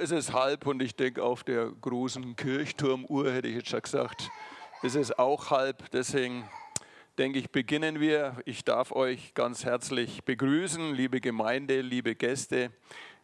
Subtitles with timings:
[0.00, 4.30] Es ist halb und ich denke, auf der großen Kirchturmuhr hätte ich jetzt schon gesagt,
[4.82, 5.90] ist es auch halb.
[5.90, 6.48] Deswegen
[7.18, 8.38] denke ich, beginnen wir.
[8.46, 12.70] Ich darf euch ganz herzlich begrüßen, liebe Gemeinde, liebe Gäste.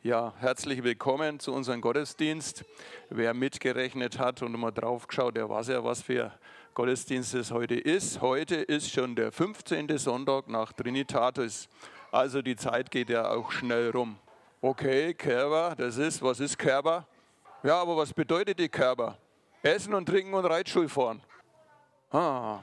[0.03, 2.67] Ja, herzlich willkommen zu unserem Gottesdienst.
[3.09, 6.35] Wer mitgerechnet hat und mal drauf geschaut, der weiß ja, was für
[6.75, 8.21] Gottesdienst es heute ist.
[8.21, 9.97] Heute ist schon der 15.
[9.97, 11.71] Sonntag nach Trinitatis.
[12.13, 14.19] Also die Zeit geht ja auch schnell rum.
[14.61, 17.07] Okay, Kerber, das ist, was ist Kerber?
[17.63, 19.17] Ja, aber was bedeutet die Kerber?
[19.63, 21.23] Essen und trinken und Reitschul fahren.
[22.11, 22.59] Ah,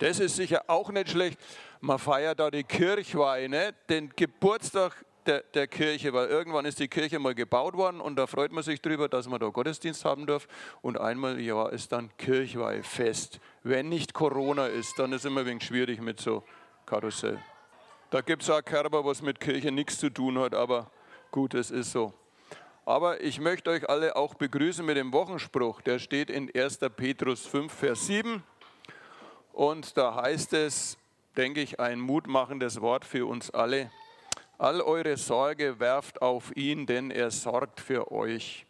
[0.00, 1.40] das ist sicher auch nicht schlecht.
[1.80, 3.72] Man feiert da die Kirchweih, ne?
[3.88, 8.26] den Geburtstag der, der, Kirche, weil irgendwann ist die Kirche mal gebaut worden und da
[8.26, 10.46] freut man sich drüber, dass man da Gottesdienst haben darf.
[10.82, 13.40] Und einmal im Jahr ist dann Kirchweihfest.
[13.62, 16.44] Wenn nicht Corona ist, dann ist es immer ein wenig schwierig mit so
[16.84, 17.38] Karussell.
[18.10, 20.90] Da gibt es auch Kerber, was mit Kirche nichts zu tun hat, aber
[21.30, 22.12] Gut, es ist so.
[22.84, 25.80] Aber ich möchte euch alle auch begrüßen mit dem Wochenspruch.
[25.80, 26.80] Der steht in 1.
[26.96, 28.42] Petrus 5, Vers 7.
[29.52, 30.98] Und da heißt es,
[31.36, 33.92] denke ich, ein mutmachendes Wort für uns alle.
[34.58, 38.66] All eure Sorge werft auf ihn, denn er sorgt für euch.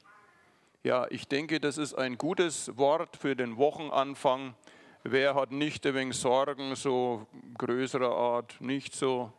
[0.83, 4.55] Ja, ich denke, das ist ein gutes Wort für den Wochenanfang.
[5.03, 9.33] Wer hat nicht wenig Sorgen, so größerer Art, nicht so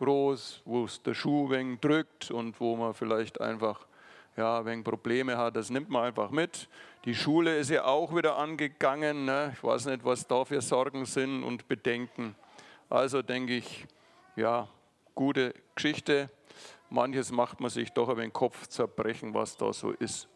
[0.00, 3.86] groß, wo es der Schuh wegen drückt und wo man vielleicht einfach
[4.34, 6.68] ja, wegen Probleme hat, das nimmt man einfach mit.
[7.04, 9.26] Die Schule ist ja auch wieder angegangen.
[9.26, 9.52] Ne?
[9.54, 12.34] Ich weiß nicht, was da für Sorgen sind und Bedenken.
[12.88, 13.86] Also denke ich,
[14.36, 14.68] ja,
[15.14, 16.30] gute Geschichte.
[16.88, 20.28] Manches macht man sich doch aber den Kopf zerbrechen, was da so ist.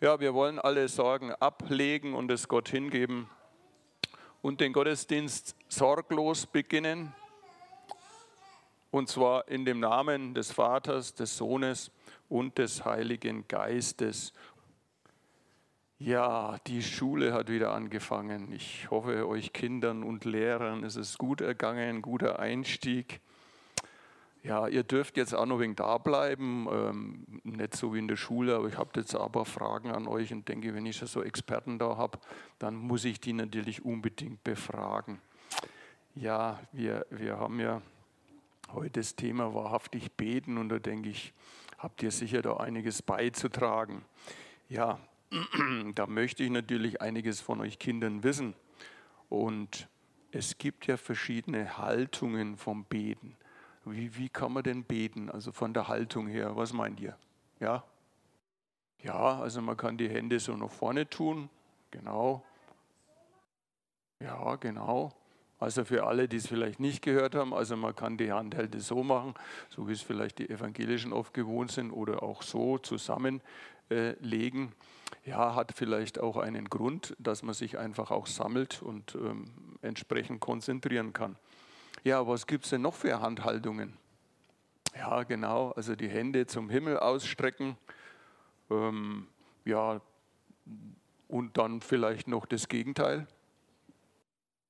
[0.00, 3.28] Ja, wir wollen alle Sorgen ablegen und es Gott hingeben
[4.42, 7.12] und den Gottesdienst sorglos beginnen.
[8.90, 11.90] Und zwar in dem Namen des Vaters, des Sohnes
[12.28, 14.32] und des Heiligen Geistes.
[15.98, 18.52] Ja, die Schule hat wieder angefangen.
[18.52, 23.20] Ich hoffe, euch Kindern und Lehrern ist es gut ergangen, guter Einstieg.
[24.44, 28.16] Ja, ihr dürft jetzt auch noch wegen da bleiben, ähm, nicht so wie in der
[28.16, 31.78] Schule, aber ich habe jetzt aber Fragen an euch und denke, wenn ich so Experten
[31.78, 32.18] da habe,
[32.60, 35.20] dann muss ich die natürlich unbedingt befragen.
[36.14, 37.82] Ja, wir, wir haben ja
[38.72, 41.32] heute das Thema wahrhaftig beten und da denke ich,
[41.78, 44.04] habt ihr sicher da einiges beizutragen.
[44.68, 44.98] Ja,
[45.94, 48.54] da möchte ich natürlich einiges von euch Kindern wissen.
[49.28, 49.88] Und
[50.32, 53.36] es gibt ja verschiedene Haltungen vom Beten.
[53.84, 55.30] Wie, wie kann man denn beten?
[55.30, 57.16] Also von der Haltung her, was meint ihr?
[57.60, 57.84] Ja?
[59.02, 61.48] Ja, also man kann die Hände so nach vorne tun,
[61.90, 62.44] genau.
[64.20, 65.12] Ja, genau.
[65.58, 69.02] Also für alle, die es vielleicht nicht gehört haben, also man kann die Handhälte so
[69.02, 69.34] machen,
[69.68, 73.42] so wie es vielleicht die Evangelischen oft gewohnt sind, oder auch so zusammenlegen.
[73.90, 79.50] Äh, ja, hat vielleicht auch einen Grund, dass man sich einfach auch sammelt und ähm,
[79.82, 81.36] entsprechend konzentrieren kann.
[82.04, 83.96] Ja, was gibt es denn noch für Handhaltungen?
[84.96, 87.76] Ja, genau, also die Hände zum Himmel ausstrecken.
[88.70, 89.26] Ähm,
[89.64, 90.00] ja,
[91.26, 93.26] und dann vielleicht noch das Gegenteil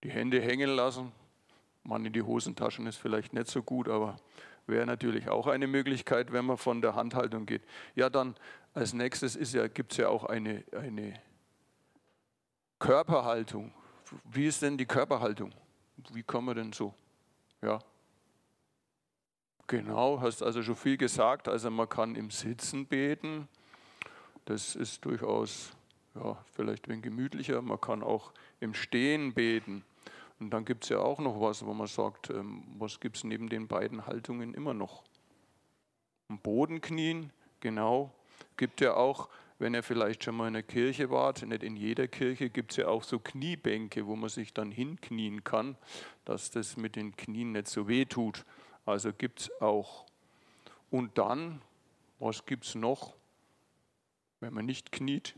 [0.03, 1.13] die Hände hängen lassen.
[1.83, 4.17] Man in die Hosentaschen ist vielleicht nicht so gut, aber
[4.67, 7.63] wäre natürlich auch eine Möglichkeit, wenn man von der Handhaltung geht.
[7.95, 8.37] Ja, dann
[8.75, 11.21] als nächstes ja, gibt es ja auch eine, eine
[12.79, 13.73] Körperhaltung.
[14.25, 15.53] Wie ist denn die Körperhaltung?
[16.13, 16.95] Wie kann man denn so?
[17.63, 17.81] Ja.
[19.67, 21.49] Genau, hast also schon viel gesagt.
[21.49, 23.49] Also man kann im Sitzen beten.
[24.45, 25.73] Das ist durchaus
[26.15, 27.61] ja, vielleicht ein wenig gemütlicher.
[27.61, 29.85] Man kann auch im Stehen beten.
[30.41, 33.25] Und dann gibt es ja auch noch was, wo man sagt, ähm, was gibt es
[33.25, 35.03] neben den beiden Haltungen immer noch?
[36.29, 38.13] Am Boden knien, genau.
[38.57, 39.29] Gibt ja auch,
[39.59, 42.77] wenn ihr vielleicht schon mal in der Kirche wart, nicht in jeder Kirche gibt es
[42.77, 45.77] ja auch so Kniebänke, wo man sich dann hinknien kann,
[46.25, 48.45] dass das mit den Knien nicht so weh tut.
[48.87, 50.07] Also gibt es auch.
[50.91, 51.61] Und dann,
[52.21, 53.15] was gibt es noch,
[54.41, 55.35] wenn man nicht kniet?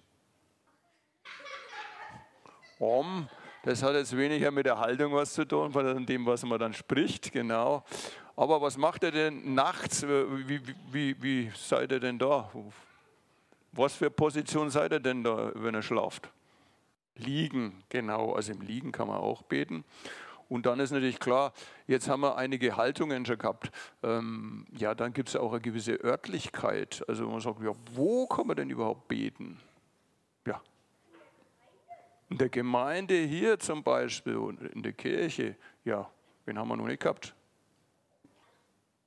[2.79, 3.29] Om,
[3.63, 6.73] das hat jetzt weniger mit der Haltung was zu tun, von dem, was man dann
[6.73, 7.85] spricht, genau.
[8.37, 10.03] Aber was macht er denn nachts?
[10.03, 10.61] Wie,
[10.91, 12.51] wie, wie seid ihr denn da?
[13.73, 16.31] Was für Position seid ihr denn da, wenn ihr schlaft?
[17.17, 18.33] Liegen, genau.
[18.33, 19.85] Also im Liegen kann man auch beten.
[20.49, 21.53] Und dann ist natürlich klar,
[21.87, 23.71] jetzt haben wir einige Haltungen schon gehabt.
[24.03, 27.05] Ähm, ja, dann gibt es auch eine gewisse Örtlichkeit.
[27.07, 29.61] Also man sagt, ja, wo kann man denn überhaupt beten?
[32.31, 36.09] In der Gemeinde hier zum Beispiel und in der Kirche, ja,
[36.47, 37.35] wen haben wir noch nicht gehabt?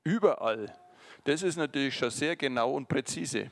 [0.04, 0.74] Überall.
[1.24, 3.50] Das ist natürlich schon sehr genau und präzise.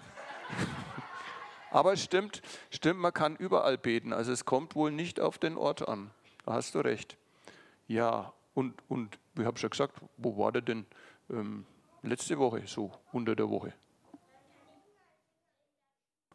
[1.71, 4.11] Aber es stimmt, stimmt, man kann überall beten.
[4.11, 6.11] Also es kommt wohl nicht auf den Ort an.
[6.45, 7.17] Da hast du recht.
[7.87, 10.85] Ja, und, und ich habe schon gesagt, wo war der denn
[11.29, 11.65] ähm,
[12.01, 13.73] letzte Woche so unter der Woche?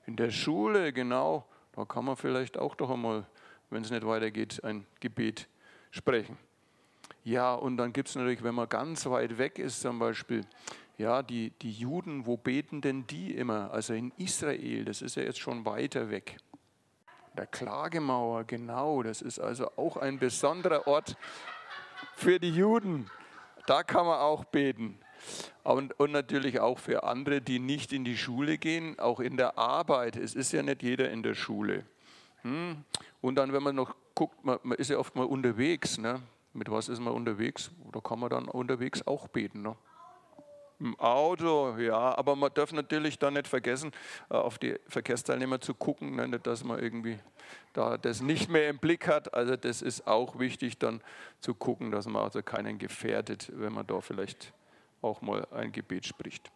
[0.06, 1.47] In der Schule, genau.
[1.76, 3.26] Da kann man vielleicht auch doch einmal,
[3.70, 5.46] wenn es nicht weitergeht, ein Gebet
[5.90, 6.38] sprechen.
[7.23, 10.44] Ja, und dann gibt es natürlich, wenn man ganz weit weg ist, zum Beispiel,
[10.96, 13.70] ja, die, die Juden, wo beten denn die immer?
[13.73, 16.38] Also in Israel, das ist ja jetzt schon weiter weg.
[17.37, 21.17] Der Klagemauer, genau, das ist also auch ein besonderer Ort
[22.14, 23.11] für die Juden.
[23.67, 24.99] Da kann man auch beten.
[25.67, 29.59] Und, und, natürlich auch für andere, die nicht in die Schule gehen, auch in der
[29.59, 30.17] Arbeit.
[30.17, 31.85] Es ist ja nicht jeder in der Schule.
[32.43, 32.85] Hm?
[33.21, 35.99] Und dann, wenn man noch guckt, man, man ist ja oft mal unterwegs.
[35.99, 36.21] Ne?
[36.53, 37.73] Mit was ist man unterwegs?
[37.93, 39.63] Da kann man dann unterwegs auch beten.
[39.63, 39.75] Ne?
[40.79, 43.91] Im Auto, ja, aber man darf natürlich dann nicht vergessen,
[44.31, 47.19] äh, auf die Verkehrsteilnehmer zu gucken, ne, dass man irgendwie
[47.73, 49.33] da das nicht mehr im Blick hat.
[49.35, 51.01] Also das ist auch wichtig, dann
[51.41, 54.53] zu gucken, dass man also keinen gefährdet, wenn man da vielleicht
[55.02, 56.50] auch mal ein Gebet spricht.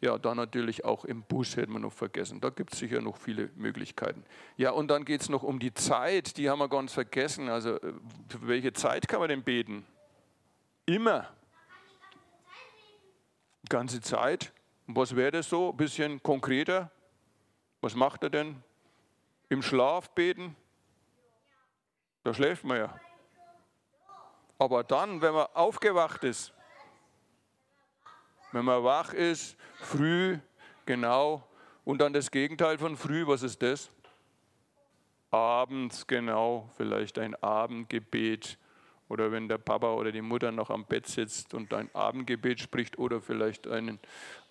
[0.00, 2.40] Ja, dann natürlich auch im Bus hätten wir noch vergessen.
[2.40, 4.24] Da gibt es sicher noch viele Möglichkeiten.
[4.56, 7.48] Ja, und dann geht es noch um die Zeit, die haben wir ganz vergessen.
[7.48, 7.92] Also, äh,
[8.28, 9.86] für welche Zeit kann man denn beten?
[10.84, 11.28] Immer
[13.68, 14.52] ganze Zeit.
[14.86, 15.70] Und was wäre das so?
[15.70, 16.90] Ein bisschen konkreter.
[17.80, 18.62] Was macht er denn?
[19.48, 20.56] Im Schlaf beten?
[22.22, 23.00] Da schläft man ja.
[24.58, 26.53] Aber dann, wenn man aufgewacht ist,
[28.54, 30.38] wenn man wach ist, früh,
[30.86, 31.42] genau,
[31.84, 33.90] und dann das Gegenteil von früh, was ist das?
[35.30, 38.56] Abends, genau, vielleicht ein Abendgebet
[39.08, 42.96] oder wenn der Papa oder die Mutter noch am Bett sitzt und ein Abendgebet spricht
[42.96, 43.98] oder vielleicht einen,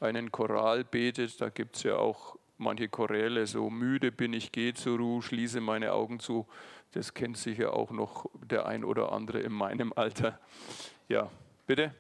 [0.02, 4.74] einen Choral betet, da gibt es ja auch manche Choräle, so müde bin ich, gehe
[4.74, 6.46] zur Ruhe, schließe meine Augen zu.
[6.92, 10.40] Das kennt sicher auch noch der ein oder andere in meinem Alter.
[11.08, 11.32] Ja,
[11.66, 11.96] bitte?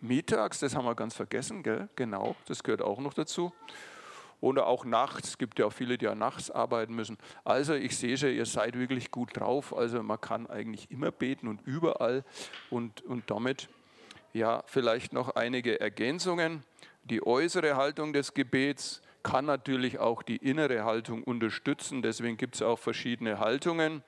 [0.00, 1.88] Mittags, das haben wir ganz vergessen, gell?
[1.96, 3.52] genau, das gehört auch noch dazu
[4.40, 5.30] oder auch nachts.
[5.30, 7.18] Es gibt ja auch viele, die ja nachts arbeiten müssen.
[7.44, 9.76] Also ich sehe schon, ihr seid wirklich gut drauf.
[9.76, 12.24] Also man kann eigentlich immer beten und überall
[12.70, 13.68] und, und damit
[14.32, 16.64] ja vielleicht noch einige Ergänzungen.
[17.04, 22.02] Die äußere Haltung des Gebets kann natürlich auch die innere Haltung unterstützen.
[22.02, 24.02] Deswegen gibt es auch verschiedene Haltungen.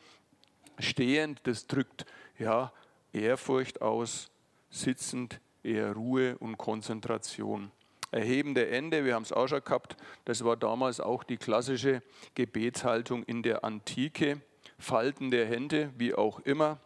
[0.78, 2.06] Stehend, das drückt
[2.38, 2.72] ja
[3.12, 4.30] Ehrfurcht aus.
[4.70, 7.70] Sitzend eher Ruhe und Konzentration
[8.12, 12.02] erhebende Ende, wir haben es auch schon gehabt, das war damals auch die klassische
[12.34, 14.40] Gebetshaltung in der Antike.
[14.78, 16.78] Falten der Hände, wie auch immer.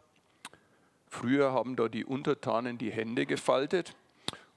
[1.09, 3.97] Früher haben da die Untertanen die Hände gefaltet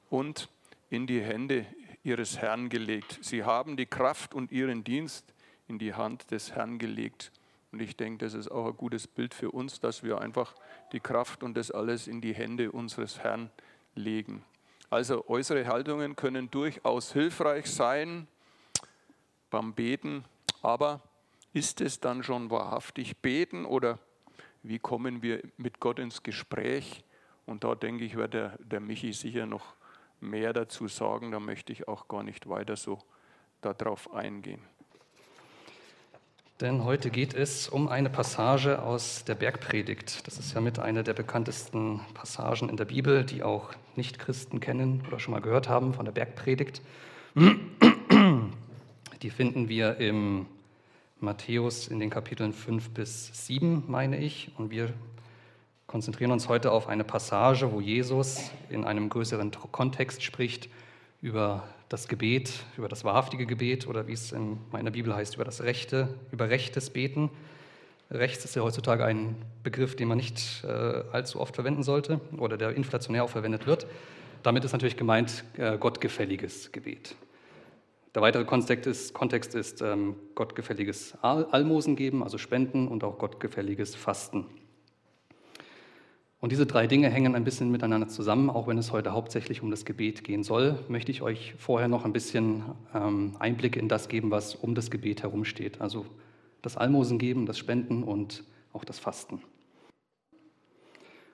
[0.10, 0.50] und
[0.90, 1.66] in die Hände
[2.04, 3.20] ihres Herrn gelegt.
[3.22, 5.34] Sie haben die Kraft und ihren Dienst
[5.68, 7.32] in die Hand des Herrn gelegt.
[7.72, 10.56] Und ich denke, das ist auch ein gutes Bild für uns, dass wir einfach
[10.92, 13.52] die Kraft und das alles in die Hände unseres Herrn
[13.96, 14.44] legen.
[14.90, 18.28] Also äußere Haltungen können durchaus hilfreich sein
[19.50, 20.26] beim Beten,
[20.62, 21.02] aber
[21.54, 24.00] ist es dann schon wahrhaftig Beten oder
[24.64, 27.04] wie kommen wir mit Gott ins Gespräch?
[27.46, 29.76] Und da denke ich, wird der, der Michi sicher noch
[30.20, 31.32] mehr dazu sagen.
[31.32, 33.00] Da möchte ich auch gar nicht weiter so
[33.62, 34.62] darauf eingehen.
[36.62, 40.28] Denn heute geht es um eine Passage aus der Bergpredigt.
[40.28, 45.02] Das ist ja mit einer der bekanntesten Passagen in der Bibel, die auch Nichtchristen kennen
[45.08, 46.82] oder schon mal gehört haben von der Bergpredigt.
[49.22, 50.48] Die finden wir im
[51.22, 54.52] Matthäus in den Kapiteln 5 bis 7, meine ich.
[54.58, 54.94] Und wir
[55.88, 60.68] konzentrieren uns heute auf eine Passage, wo Jesus in einem größeren Kontext spricht
[61.22, 65.44] über das Gebet, über das wahrhaftige Gebet oder wie es in meiner Bibel heißt, über
[65.44, 67.32] das Rechte, über rechtes Beten.
[68.12, 72.58] Rechts ist ja heutzutage ein Begriff, den man nicht äh, allzu oft verwenden sollte oder
[72.58, 73.88] der inflationär auch verwendet wird.
[74.44, 77.16] Damit ist natürlich gemeint äh, gottgefälliges Gebet.
[78.16, 83.96] Der weitere Kontext ist, Kontext ist ähm, gottgefälliges Almosen geben, also Spenden und auch gottgefälliges
[83.96, 84.46] Fasten.
[86.42, 89.72] Und diese drei Dinge hängen ein bisschen miteinander zusammen, auch wenn es heute hauptsächlich um
[89.72, 94.08] das Gebet gehen soll, möchte ich euch vorher noch ein bisschen ähm, Einblicke in das
[94.08, 95.82] geben, was um das Gebet herumsteht.
[95.82, 96.06] Also
[96.62, 99.42] das Almosen geben, das Spenden und auch das Fasten.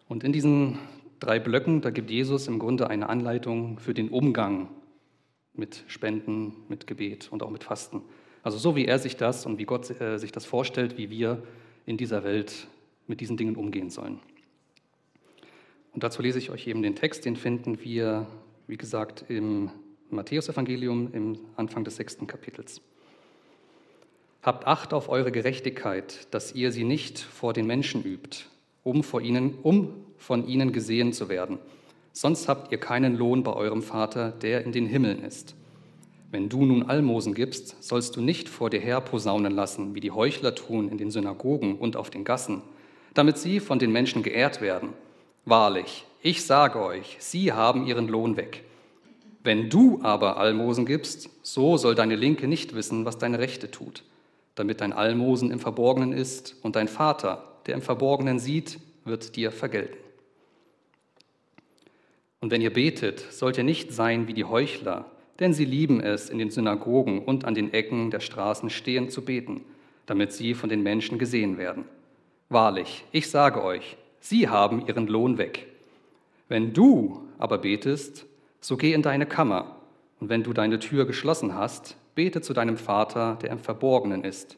[0.08, 0.80] Und in diesen
[1.20, 4.70] drei Blöcken, da gibt Jesus im Grunde eine Anleitung für den Umgang
[5.54, 8.02] mit Spenden, mit Gebet und auch mit Fasten.
[8.42, 11.44] Also so wie er sich das und wie Gott äh, sich das vorstellt, wie wir
[11.86, 12.68] in dieser Welt
[13.08, 14.20] mit diesen Dingen umgehen sollen.
[15.96, 18.28] Und dazu lese ich euch eben den Text, den finden wir,
[18.68, 19.72] wie gesagt, im
[20.10, 22.82] Matthäusevangelium im Anfang des sechsten Kapitels.
[24.42, 28.44] Habt Acht auf eure Gerechtigkeit, dass ihr sie nicht vor den Menschen übt,
[28.84, 31.60] um, vor ihnen, um von ihnen gesehen zu werden.
[32.12, 35.56] Sonst habt ihr keinen Lohn bei eurem Vater, der in den Himmeln ist.
[36.30, 40.12] Wenn du nun Almosen gibst, sollst du nicht vor dir her posaunen lassen, wie die
[40.12, 42.64] Heuchler tun in den Synagogen und auf den Gassen,
[43.14, 44.90] damit sie von den Menschen geehrt werden.
[45.46, 48.64] Wahrlich, ich sage euch, sie haben ihren Lohn weg.
[49.44, 54.04] Wenn du aber Almosen gibst, so soll deine Linke nicht wissen, was deine Rechte tut
[54.56, 59.52] damit dein Almosen im Verborgenen ist und dein Vater, der im Verborgenen sieht, wird dir
[59.52, 59.98] vergelten.
[62.40, 65.06] Und wenn ihr betet, sollt ihr nicht sein wie die Heuchler,
[65.40, 69.24] denn sie lieben es, in den Synagogen und an den Ecken der Straßen stehend zu
[69.24, 69.62] beten,
[70.06, 71.86] damit sie von den Menschen gesehen werden.
[72.48, 75.68] Wahrlich, ich sage euch, sie haben ihren Lohn weg.
[76.48, 78.26] Wenn du aber betest,
[78.60, 79.76] so geh in deine Kammer,
[80.20, 84.58] und wenn du deine Tür geschlossen hast, bete zu deinem Vater, der im Verborgenen ist.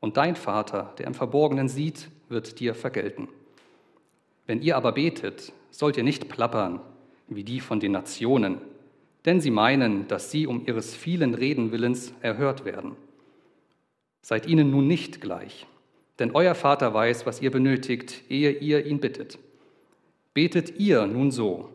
[0.00, 3.28] Und dein Vater, der im Verborgenen sieht, wird dir vergelten.
[4.46, 6.80] Wenn ihr aber betet, sollt ihr nicht plappern
[7.28, 8.58] wie die von den Nationen,
[9.24, 12.96] denn sie meinen, dass sie um ihres vielen Reden willens erhört werden.
[14.22, 15.66] Seid ihnen nun nicht gleich,
[16.18, 19.38] denn euer Vater weiß, was ihr benötigt, ehe ihr ihn bittet.
[20.32, 21.70] Betet ihr nun so,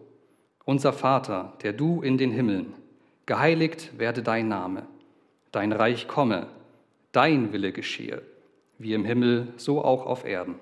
[0.65, 2.73] unser Vater, der du in den Himmeln,
[3.25, 4.87] geheiligt werde dein Name
[5.51, 6.45] Dein Reich komme,
[7.11, 8.21] dein Wille geschehe,
[8.77, 10.55] wie im Himmel, so auch auf Erden.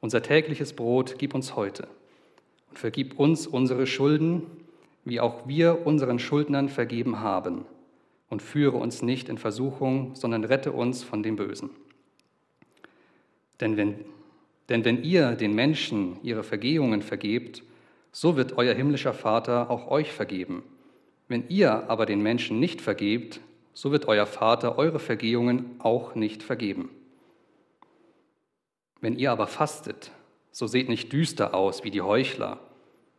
[0.00, 1.88] Unser tägliches Brot gib uns heute
[2.70, 4.42] und vergib uns unsere Schulden,
[5.04, 7.64] wie auch wir unseren Schuldnern vergeben haben.
[8.30, 11.70] Und führe uns nicht in Versuchung, sondern rette uns von dem Bösen.
[13.60, 14.04] Denn wenn,
[14.68, 17.62] denn wenn ihr den Menschen ihre Vergehungen vergebt,
[18.12, 20.62] so wird euer himmlischer Vater auch euch vergeben.
[21.28, 23.40] Wenn ihr aber den Menschen nicht vergebt,
[23.74, 26.90] so wird euer Vater eure Vergehungen auch nicht vergeben.
[29.00, 30.10] Wenn ihr aber fastet,
[30.50, 32.58] so seht nicht düster aus wie die Heuchler,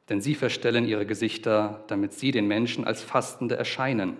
[0.09, 4.17] denn sie verstellen ihre Gesichter, damit sie den Menschen als Fastende erscheinen.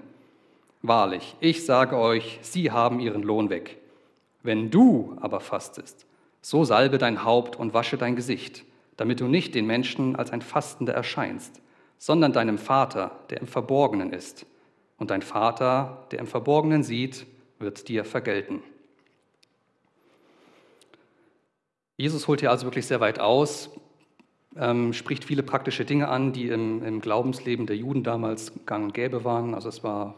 [0.81, 3.77] Wahrlich, ich sage euch, sie haben ihren Lohn weg.
[4.43, 6.05] Wenn du aber fastest,
[6.41, 8.63] so salbe dein Haupt und wasche dein Gesicht,
[8.97, 11.61] damit du nicht den Menschen als ein Fastender erscheinst,
[11.97, 14.45] sondern deinem Vater, der im Verborgenen ist
[14.97, 17.25] und dein Vater, der im Verborgenen sieht,
[17.59, 18.63] wird dir vergelten.
[21.97, 23.69] Jesus holt hier also wirklich sehr weit aus,
[24.55, 28.93] ähm, spricht viele praktische Dinge an, die im, im, Glaubensleben der Juden damals gang und
[28.93, 29.53] gäbe waren.
[29.53, 30.15] Also es war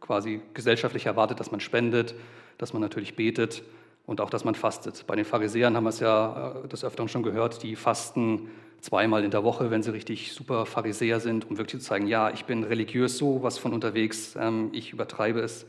[0.00, 2.14] quasi gesellschaftlich erwartet, dass man spendet,
[2.56, 3.62] dass man natürlich betet
[4.08, 5.06] und auch, dass man fastet.
[5.06, 8.48] Bei den Pharisäern haben wir es ja äh, des Öfteren schon gehört, die fasten
[8.80, 12.30] zweimal in der Woche, wenn sie richtig super Pharisäer sind, um wirklich zu zeigen, ja,
[12.30, 15.66] ich bin religiös so was von unterwegs, ähm, ich übertreibe es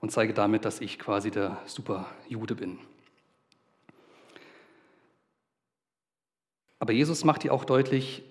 [0.00, 2.78] und zeige damit, dass ich quasi der super Jude bin.
[6.78, 8.22] Aber Jesus macht hier auch deutlich,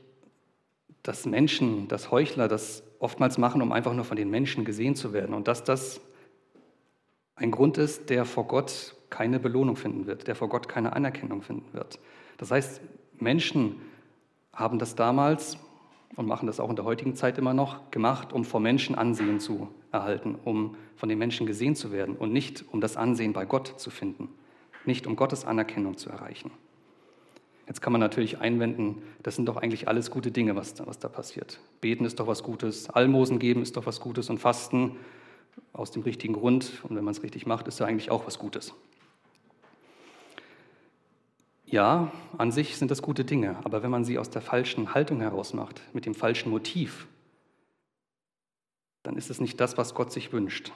[1.03, 5.11] dass Menschen, dass Heuchler das oftmals machen, um einfach nur von den Menschen gesehen zu
[5.11, 5.99] werden und dass das
[7.35, 11.41] ein Grund ist, der vor Gott keine Belohnung finden wird, der vor Gott keine Anerkennung
[11.41, 11.99] finden wird.
[12.37, 12.81] Das heißt,
[13.17, 13.77] Menschen
[14.51, 15.57] haben das damals
[16.17, 19.39] und machen das auch in der heutigen Zeit immer noch gemacht, um vor Menschen Ansehen
[19.39, 23.45] zu erhalten, um von den Menschen gesehen zu werden und nicht um das Ansehen bei
[23.45, 24.27] Gott zu finden,
[24.83, 26.51] nicht um Gottes Anerkennung zu erreichen.
[27.67, 30.99] Jetzt kann man natürlich einwenden, das sind doch eigentlich alles gute Dinge, was da, was
[30.99, 31.61] da passiert.
[31.79, 34.97] Beten ist doch was Gutes, Almosen geben ist doch was Gutes und Fasten
[35.71, 38.39] aus dem richtigen Grund und wenn man es richtig macht, ist ja eigentlich auch was
[38.39, 38.73] Gutes.
[41.65, 45.19] Ja, an sich sind das gute Dinge, aber wenn man sie aus der falschen Haltung
[45.19, 47.07] heraus macht, mit dem falschen Motiv,
[49.03, 50.71] dann ist es nicht das, was Gott sich wünscht.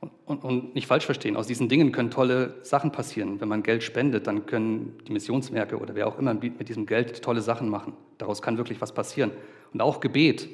[0.00, 3.40] Und, und, und, nicht falsch verstehen, aus diesen Dingen können tolle Sachen passieren.
[3.40, 7.22] Wenn man Geld spendet, dann können die Missionswerke oder wer auch immer mit diesem Geld
[7.22, 7.94] tolle Sachen machen.
[8.18, 9.30] Daraus kann wirklich was passieren.
[9.72, 10.48] Und auch Gebet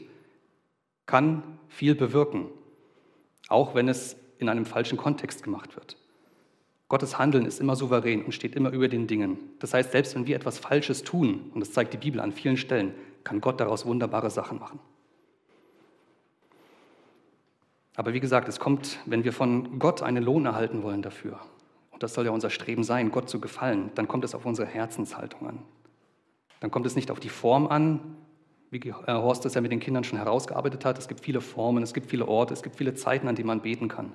[1.06, 2.46] kann viel bewirken,
[3.48, 5.96] auch wenn es in einem falschen Kontext gemacht wird.
[6.92, 9.38] Gottes Handeln ist immer souverän und steht immer über den Dingen.
[9.60, 12.58] Das heißt, selbst wenn wir etwas Falsches tun, und das zeigt die Bibel an vielen
[12.58, 12.92] Stellen,
[13.24, 14.78] kann Gott daraus wunderbare Sachen machen.
[17.96, 21.40] Aber wie gesagt, es kommt, wenn wir von Gott einen Lohn erhalten wollen dafür,
[21.92, 24.68] und das soll ja unser Streben sein, Gott zu gefallen, dann kommt es auf unsere
[24.68, 25.58] Herzenshaltung an.
[26.60, 28.18] Dann kommt es nicht auf die Form an,
[28.68, 30.98] wie Horst das ja mit den Kindern schon herausgearbeitet hat.
[30.98, 33.62] Es gibt viele Formen, es gibt viele Orte, es gibt viele Zeiten, an denen man
[33.62, 34.12] beten kann.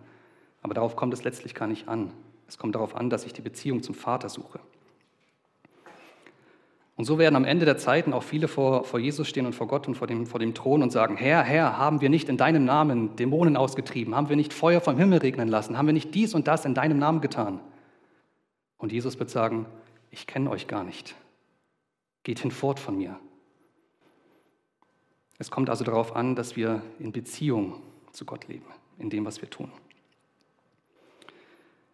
[0.61, 2.13] Aber darauf kommt es letztlich gar nicht an.
[2.47, 4.59] Es kommt darauf an, dass ich die Beziehung zum Vater suche.
[6.97, 9.67] Und so werden am Ende der Zeiten auch viele vor, vor Jesus stehen und vor
[9.67, 12.37] Gott und vor dem, vor dem Thron und sagen, Herr, Herr, haben wir nicht in
[12.37, 14.15] deinem Namen Dämonen ausgetrieben?
[14.15, 15.77] Haben wir nicht Feuer vom Himmel regnen lassen?
[15.77, 17.59] Haben wir nicht dies und das in deinem Namen getan?
[18.79, 19.67] Und Jesus wird sagen,
[20.09, 21.15] ich kenne euch gar nicht.
[22.23, 23.19] Geht hinfort von mir.
[25.37, 27.75] Es kommt also darauf an, dass wir in Beziehung
[28.11, 28.65] zu Gott leben,
[28.97, 29.71] in dem, was wir tun.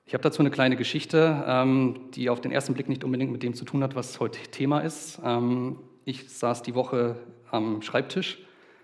[0.06, 3.42] Ich habe dazu eine kleine Geschichte, ähm, die auf den ersten Blick nicht unbedingt mit
[3.42, 5.20] dem zu tun hat, was heute Thema ist.
[5.24, 7.16] Ähm, ich saß die Woche
[7.52, 8.40] am Schreibtisch,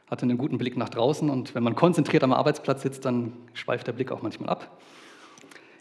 [0.10, 3.88] hatte einen guten Blick nach draußen und wenn man konzentriert am Arbeitsplatz sitzt, dann schweift
[3.88, 4.80] der Blick auch manchmal ab.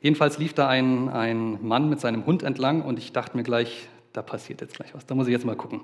[0.00, 3.88] Jedenfalls lief da ein, ein Mann mit seinem Hund entlang und ich dachte mir gleich,
[4.12, 5.82] da passiert jetzt gleich was, da muss ich jetzt mal gucken.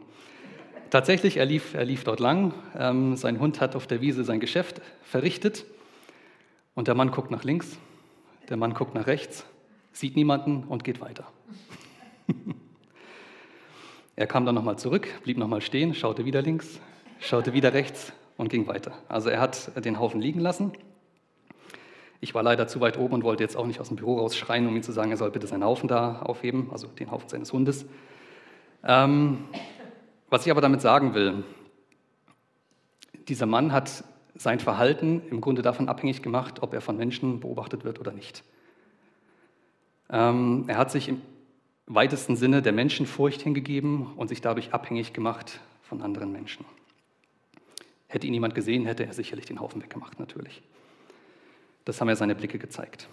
[0.90, 4.40] Tatsächlich, er lief, er lief dort lang, ähm, sein Hund hat auf der Wiese sein
[4.40, 5.64] Geschäft verrichtet
[6.74, 7.78] und der Mann guckt nach links,
[8.48, 9.46] der Mann guckt nach rechts,
[9.92, 11.26] sieht niemanden und geht weiter.
[14.16, 16.80] er kam dann nochmal zurück, blieb nochmal stehen, schaute wieder links,
[17.20, 18.92] schaute wieder rechts und ging weiter.
[19.08, 20.72] Also er hat den Haufen liegen lassen.
[22.20, 24.66] Ich war leider zu weit oben und wollte jetzt auch nicht aus dem Büro rausschreien,
[24.66, 27.52] um ihm zu sagen, er soll bitte seinen Haufen da aufheben, also den Haufen seines
[27.52, 27.84] Hundes.
[28.82, 29.44] Ähm,
[30.30, 31.44] was ich aber damit sagen will,
[33.28, 34.04] dieser Mann hat
[34.34, 38.42] sein Verhalten im Grunde davon abhängig gemacht, ob er von Menschen beobachtet wird oder nicht.
[40.10, 41.22] Ähm, er hat sich im
[41.86, 46.64] weitesten Sinne der Menschenfurcht hingegeben und sich dadurch abhängig gemacht von anderen Menschen.
[48.08, 50.62] Hätte ihn jemand gesehen, hätte er sicherlich den Haufen weggemacht, natürlich.
[51.84, 53.08] Das haben ja seine Blicke gezeigt.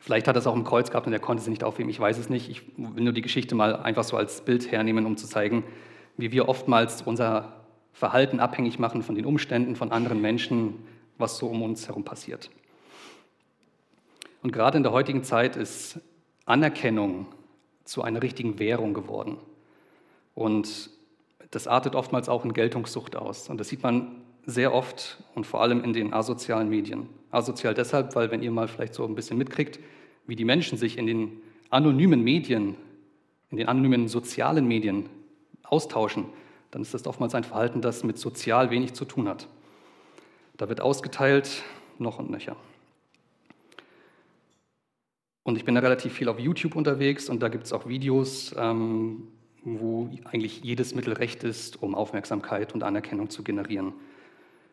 [0.00, 1.98] Vielleicht hat er es auch im Kreuz gehabt und er konnte sie nicht aufheben, ich
[1.98, 2.50] weiß es nicht.
[2.50, 5.64] Ich will nur die Geschichte mal einfach so als Bild hernehmen, um zu zeigen,
[6.16, 7.63] wie wir oftmals unser
[7.94, 10.84] Verhalten abhängig machen von den Umständen, von anderen Menschen,
[11.16, 12.50] was so um uns herum passiert.
[14.42, 16.00] Und gerade in der heutigen Zeit ist
[16.44, 17.26] Anerkennung
[17.84, 19.38] zu einer richtigen Währung geworden.
[20.34, 20.90] Und
[21.52, 23.48] das artet oftmals auch in Geltungssucht aus.
[23.48, 27.08] Und das sieht man sehr oft und vor allem in den asozialen Medien.
[27.30, 29.78] Asozial deshalb, weil wenn ihr mal vielleicht so ein bisschen mitkriegt,
[30.26, 32.76] wie die Menschen sich in den anonymen Medien,
[33.50, 35.08] in den anonymen sozialen Medien
[35.62, 36.26] austauschen,
[36.74, 39.46] dann ist das oftmals ein Verhalten, das mit sozial wenig zu tun hat.
[40.56, 41.62] Da wird ausgeteilt
[42.00, 42.56] noch und nöcher.
[45.44, 48.56] Und ich bin da relativ viel auf YouTube unterwegs und da gibt es auch Videos,
[48.58, 49.28] ähm,
[49.62, 53.92] wo eigentlich jedes Mittel recht ist, um Aufmerksamkeit und Anerkennung zu generieren.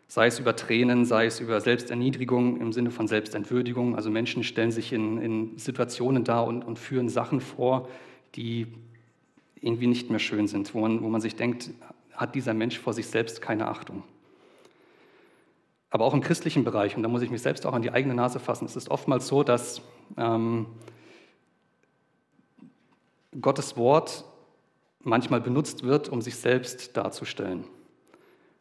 [0.07, 3.95] Sei es über Tränen, sei es über Selbsterniedrigung im Sinne von Selbstentwürdigung.
[3.95, 7.87] Also Menschen stellen sich in, in Situationen dar und, und führen Sachen vor,
[8.33, 8.65] die
[9.62, 11.69] irgendwie nicht mehr schön sind, wo man, wo man sich denkt,
[12.13, 14.04] hat dieser Mensch vor sich selbst keine Achtung.
[15.89, 18.13] Aber auch im christlichen Bereich, und da muss ich mich selbst auch an die eigene
[18.13, 19.82] Nase fassen, es ist oftmals so, dass
[20.17, 20.65] ähm,
[23.39, 24.26] Gottes Wort
[25.04, 27.65] manchmal benutzt wird, um sich selbst darzustellen.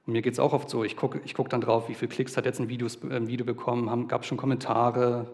[0.07, 2.11] Und mir geht es auch oft so, ich gucke ich guck dann drauf, wie viele
[2.11, 5.31] Klicks hat jetzt ein, Videos, äh, ein Video bekommen, gab es schon Kommentare,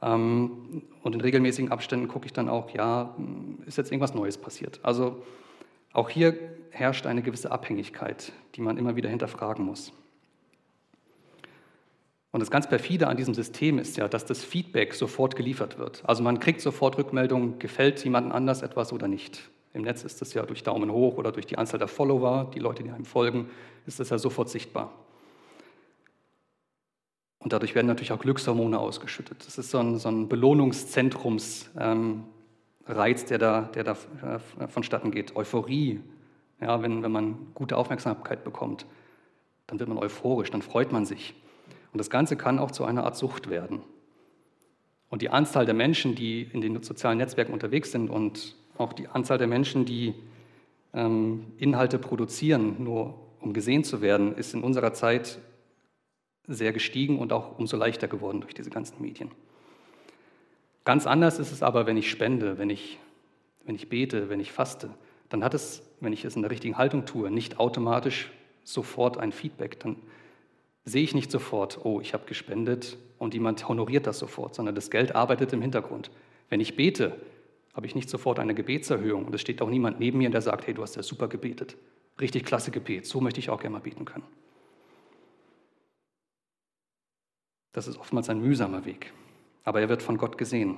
[0.00, 3.14] und in regelmäßigen Abständen gucke ich dann auch, ja,
[3.66, 4.80] ist jetzt irgendwas Neues passiert.
[4.82, 5.22] Also
[5.92, 6.38] auch hier
[6.70, 9.92] herrscht eine gewisse Abhängigkeit, die man immer wieder hinterfragen muss.
[12.32, 16.02] Und das ganz perfide an diesem System ist ja, dass das Feedback sofort geliefert wird.
[16.04, 19.50] Also man kriegt sofort Rückmeldungen, gefällt jemandem anders etwas oder nicht.
[19.72, 22.60] Im Netz ist das ja durch Daumen hoch oder durch die Anzahl der Follower, die
[22.60, 23.50] Leute, die einem folgen,
[23.86, 24.92] ist das ja sofort sichtbar.
[27.40, 29.46] Und dadurch werden natürlich auch Glückshormone ausgeschüttet.
[29.46, 35.34] Das ist so ein, so ein Belohnungszentrumsreiz, der da, der da äh, vonstatten geht.
[35.34, 36.00] Euphorie,
[36.60, 38.84] ja, wenn, wenn man gute Aufmerksamkeit bekommt,
[39.66, 41.34] dann wird man euphorisch, dann freut man sich.
[41.92, 43.80] Und das Ganze kann auch zu einer Art Sucht werden.
[45.08, 49.08] Und die Anzahl der Menschen, die in den sozialen Netzwerken unterwegs sind und auch die
[49.08, 50.14] Anzahl der Menschen, die
[50.92, 55.40] ähm, Inhalte produzieren, nur um gesehen zu werden, ist in unserer Zeit
[56.54, 59.30] sehr gestiegen und auch umso leichter geworden durch diese ganzen Medien.
[60.84, 62.98] Ganz anders ist es aber, wenn ich spende, wenn ich,
[63.64, 64.90] wenn ich bete, wenn ich faste.
[65.28, 68.30] Dann hat es, wenn ich es in der richtigen Haltung tue, nicht automatisch
[68.64, 69.78] sofort ein Feedback.
[69.80, 69.96] Dann
[70.84, 74.90] sehe ich nicht sofort, oh, ich habe gespendet und jemand honoriert das sofort, sondern das
[74.90, 76.10] Geld arbeitet im Hintergrund.
[76.48, 77.14] Wenn ich bete,
[77.74, 80.66] habe ich nicht sofort eine Gebetserhöhung und es steht auch niemand neben mir, der sagt,
[80.66, 81.76] hey, du hast ja super gebetet.
[82.20, 84.24] Richtig klasse Gebet, so möchte ich auch gerne mal beten können.
[87.72, 89.12] Das ist oftmals ein mühsamer Weg,
[89.64, 90.76] aber er wird von Gott gesehen.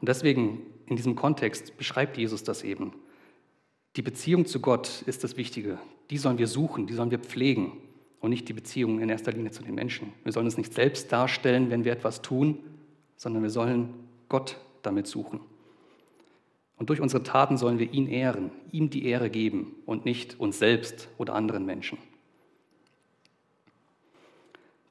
[0.00, 2.92] Und deswegen in diesem Kontext beschreibt Jesus das eben.
[3.96, 5.78] Die Beziehung zu Gott ist das Wichtige.
[6.10, 7.72] Die sollen wir suchen, die sollen wir pflegen
[8.20, 10.12] und nicht die Beziehung in erster Linie zu den Menschen.
[10.24, 12.58] Wir sollen uns nicht selbst darstellen, wenn wir etwas tun,
[13.16, 13.94] sondern wir sollen
[14.28, 15.40] Gott damit suchen.
[16.76, 20.58] Und durch unsere Taten sollen wir ihn ehren, ihm die Ehre geben und nicht uns
[20.58, 21.98] selbst oder anderen Menschen.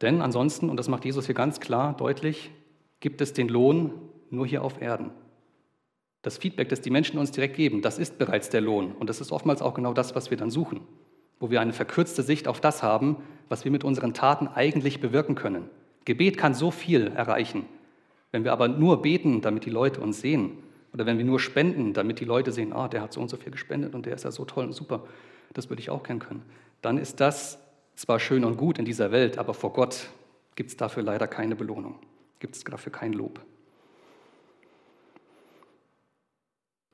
[0.02, 2.52] Denn ansonsten, und das macht Jesus hier ganz klar deutlich,
[3.00, 3.92] gibt es den Lohn
[4.30, 5.12] nur hier auf Erden.
[6.22, 8.92] Das Feedback, das die Menschen uns direkt geben, das ist bereits der Lohn.
[8.94, 10.82] Und das ist oftmals auch genau das, was wir dann suchen,
[11.40, 13.18] wo wir eine verkürzte Sicht auf das haben,
[13.50, 15.70] was wir mit unseren Taten eigentlich bewirken können.
[16.06, 17.66] Gebet kann so viel erreichen.
[18.32, 20.58] Wenn wir aber nur beten, damit die Leute uns sehen,
[20.94, 23.38] oder wenn wir nur spenden, damit die Leute sehen, ah, der hat so und so
[23.38, 25.04] viel gespendet und der ist ja so toll und super,
[25.54, 26.44] das würde ich auch kennen können,
[26.82, 27.60] dann ist das
[28.02, 30.10] zwar schön und gut in dieser Welt, aber vor Gott
[30.56, 32.00] gibt es dafür leider keine Belohnung,
[32.40, 33.40] gibt es dafür kein Lob.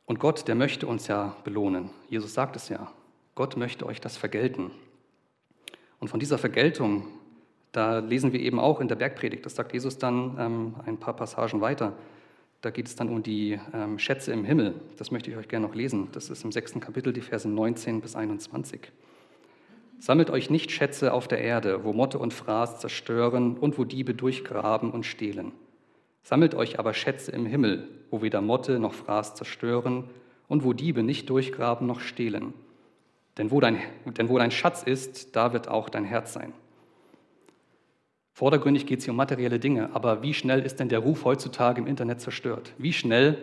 [0.05, 1.91] Und Gott, der möchte uns ja belohnen.
[2.09, 2.91] Jesus sagt es ja.
[3.35, 4.71] Gott möchte euch das vergelten.
[5.99, 7.07] Und von dieser Vergeltung,
[7.71, 11.15] da lesen wir eben auch in der Bergpredigt, das sagt Jesus dann ähm, ein paar
[11.15, 11.93] Passagen weiter.
[12.61, 14.75] Da geht es dann um die ähm, Schätze im Himmel.
[14.97, 16.09] Das möchte ich euch gerne noch lesen.
[16.11, 18.91] Das ist im sechsten Kapitel, die Verse 19 bis 21.
[19.99, 24.13] Sammelt euch nicht Schätze auf der Erde, wo Motte und Fraß zerstören und wo Diebe
[24.13, 25.51] durchgraben und stehlen.
[26.21, 30.03] Sammelt euch aber Schätze im Himmel, wo weder Motte noch Fraß zerstören
[30.47, 32.53] und wo Diebe nicht durchgraben noch stehlen.
[33.37, 36.53] Denn wo, dein, denn wo dein Schatz ist, da wird auch dein Herz sein.
[38.33, 41.81] Vordergründig geht es hier um materielle Dinge, aber wie schnell ist denn der Ruf heutzutage
[41.81, 42.73] im Internet zerstört?
[42.77, 43.37] Wie schnell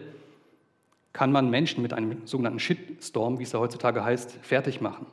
[1.12, 5.06] kann man Menschen mit einem sogenannten Shitstorm, wie es ja heutzutage heißt, fertig machen?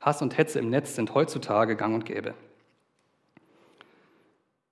[0.00, 2.34] Hass und Hetze im Netz sind heutzutage gang und gäbe.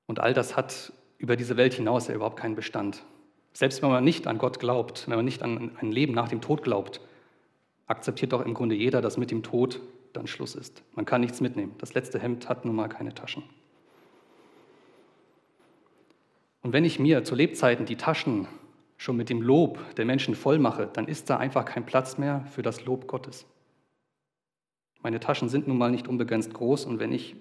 [0.07, 3.05] Und all das hat über diese Welt hinaus ja überhaupt keinen Bestand.
[3.53, 6.41] Selbst wenn man nicht an Gott glaubt, wenn man nicht an ein Leben nach dem
[6.41, 7.01] Tod glaubt,
[7.87, 9.81] akzeptiert doch im Grunde jeder, dass mit dem Tod
[10.13, 10.83] dann Schluss ist.
[10.95, 11.75] Man kann nichts mitnehmen.
[11.79, 13.43] Das letzte Hemd hat nun mal keine Taschen.
[16.63, 18.49] Und wenn ich mir zu Lebzeiten die Taschen
[18.97, 22.45] schon mit dem Lob der Menschen voll mache, dann ist da einfach kein Platz mehr
[22.51, 23.47] für das Lob Gottes.
[25.07, 27.37] Meine Taschen sind nun mal nicht unbegrenzt groß und wenn ich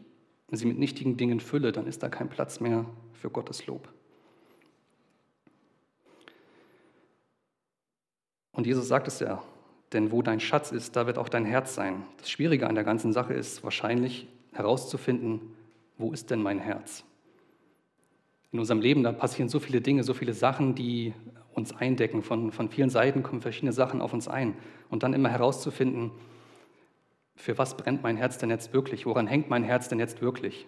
[0.52, 3.92] sie mit nichtigen Dingen fülle, dann ist da kein Platz mehr für Gottes Lob.
[8.52, 9.42] Und Jesus sagt es ja,
[9.94, 12.04] denn wo dein Schatz ist, da wird auch dein Herz sein.
[12.20, 15.42] Das Schwierige an der ganzen Sache ist wahrscheinlich herauszufinden,
[15.98, 17.04] wo ist denn mein Herz?
[18.52, 21.16] In unserem Leben, da passieren so viele Dinge, so viele Sachen, die
[21.56, 22.22] uns eindecken.
[22.22, 24.54] Von, von vielen Seiten kommen verschiedene Sachen auf uns ein.
[24.92, 26.12] Und dann immer herauszufinden,
[27.36, 29.06] für was brennt mein Herz denn jetzt wirklich?
[29.06, 30.68] Woran hängt mein Herz denn jetzt wirklich?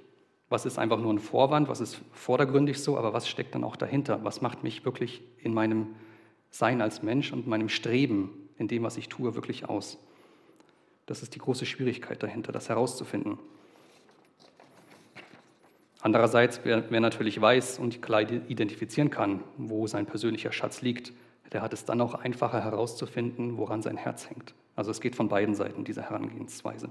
[0.50, 1.68] Was ist einfach nur ein Vorwand?
[1.68, 2.98] Was ist vordergründig so?
[2.98, 4.24] Aber was steckt dann auch dahinter?
[4.24, 5.96] Was macht mich wirklich in meinem
[6.50, 9.98] Sein als Mensch und meinem Streben in dem, was ich tue, wirklich aus?
[11.06, 13.40] Das ist die große Schwierigkeit dahinter, das herauszufinden.
[16.02, 21.12] Andererseits, wer, wer, natürlich weiß und klar identifizieren kann, wo sein persönlicher Schatz liegt,
[21.52, 24.54] der hat es dann auch einfacher herauszufinden, woran sein Herz hängt.
[24.78, 26.90] Also es geht von beiden Seiten, diese Herangehensweise,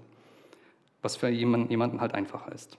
[1.03, 2.77] was für jemanden halt einfacher ist.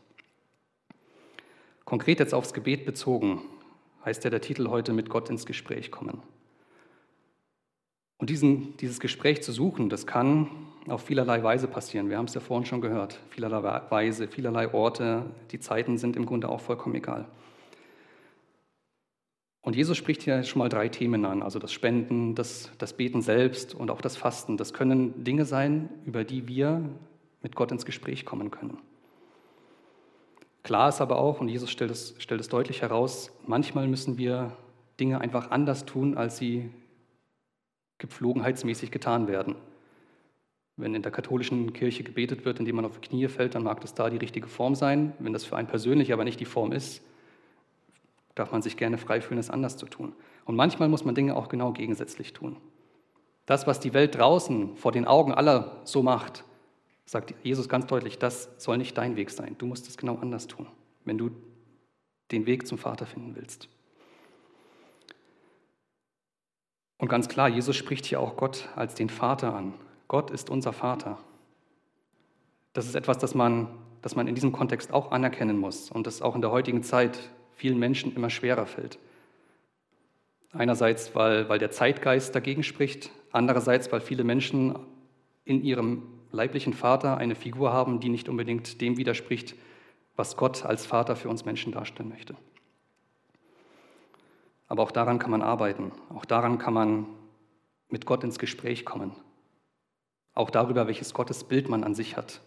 [1.85, 3.41] Konkret jetzt aufs Gebet bezogen,
[4.03, 6.21] heißt ja der Titel heute mit Gott ins Gespräch kommen.
[8.17, 10.49] Und diesen, dieses Gespräch zu suchen, das kann
[10.87, 12.09] auf vielerlei Weise passieren.
[12.09, 13.19] Wir haben es ja vorhin schon gehört.
[13.29, 15.25] Vielerlei Weise, vielerlei Orte.
[15.51, 17.27] Die Zeiten sind im Grunde auch vollkommen egal.
[19.67, 23.21] Und Jesus spricht hier schon mal drei Themen an, also das Spenden, das, das Beten
[23.21, 24.55] selbst und auch das Fasten.
[24.55, 26.89] Das können Dinge sein, über die wir
[27.43, 28.77] mit Gott ins Gespräch kommen können.
[30.63, 34.55] Klar ist aber auch, und Jesus stellt es, stellt es deutlich heraus, manchmal müssen wir
[35.01, 36.69] Dinge einfach anders tun, als sie
[37.97, 39.55] gepflogenheitsmäßig getan werden.
[40.77, 43.81] Wenn in der katholischen Kirche gebetet wird, indem man auf die Knie fällt, dann mag
[43.81, 45.11] das da die richtige Form sein.
[45.19, 47.03] Wenn das für einen persönlich aber nicht die Form ist,
[48.37, 50.13] darf man sich gerne frei fühlen, es anders zu tun.
[50.45, 52.57] Und manchmal muss man Dinge auch genau gegensätzlich tun.
[53.45, 56.43] Das, was die Welt draußen vor den Augen aller so macht,
[57.05, 59.55] sagt Jesus ganz deutlich, das soll nicht dein Weg sein.
[59.57, 60.67] Du musst es genau anders tun,
[61.05, 61.31] wenn du
[62.31, 63.69] den Weg zum Vater finden willst.
[66.97, 69.73] Und ganz klar, Jesus spricht hier auch Gott als den Vater an.
[70.07, 71.17] Gott ist unser Vater.
[72.73, 73.69] Das ist etwas, das man,
[74.01, 77.29] das man in diesem Kontext auch anerkennen muss und das auch in der heutigen Zeit
[77.57, 78.99] vielen Menschen immer schwerer fällt.
[80.53, 84.77] Einerseits, weil, weil der Zeitgeist dagegen spricht, andererseits, weil viele Menschen
[85.43, 89.55] in ihrem leiblichen Vater eine Figur haben, die nicht unbedingt dem widerspricht,
[90.15, 92.35] was Gott als Vater für uns Menschen darstellen möchte.
[94.67, 97.07] Aber auch daran kann man arbeiten, auch daran kann man
[97.89, 99.15] mit Gott ins Gespräch kommen,
[100.33, 102.41] auch darüber, welches Gottesbild man an sich hat.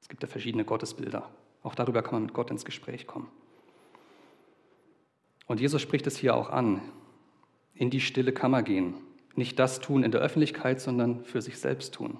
[0.00, 1.28] Es gibt ja verschiedene Gottesbilder.
[1.62, 3.28] Auch darüber kann man mit Gott ins Gespräch kommen.
[5.46, 6.82] Und Jesus spricht es hier auch an.
[7.74, 8.94] In die stille Kammer gehen,
[9.34, 12.18] nicht das tun in der Öffentlichkeit, sondern für sich selbst tun.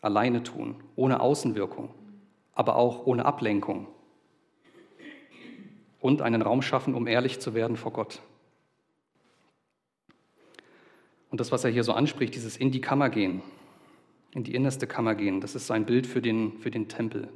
[0.00, 1.94] Alleine tun, ohne Außenwirkung,
[2.52, 3.86] aber auch ohne Ablenkung.
[6.00, 8.20] Und einen Raum schaffen, um ehrlich zu werden vor Gott.
[11.30, 13.42] Und das, was er hier so anspricht, dieses in die Kammer gehen,
[14.32, 17.28] in die innerste Kammer gehen, das ist so ein Bild für den, für den Tempel.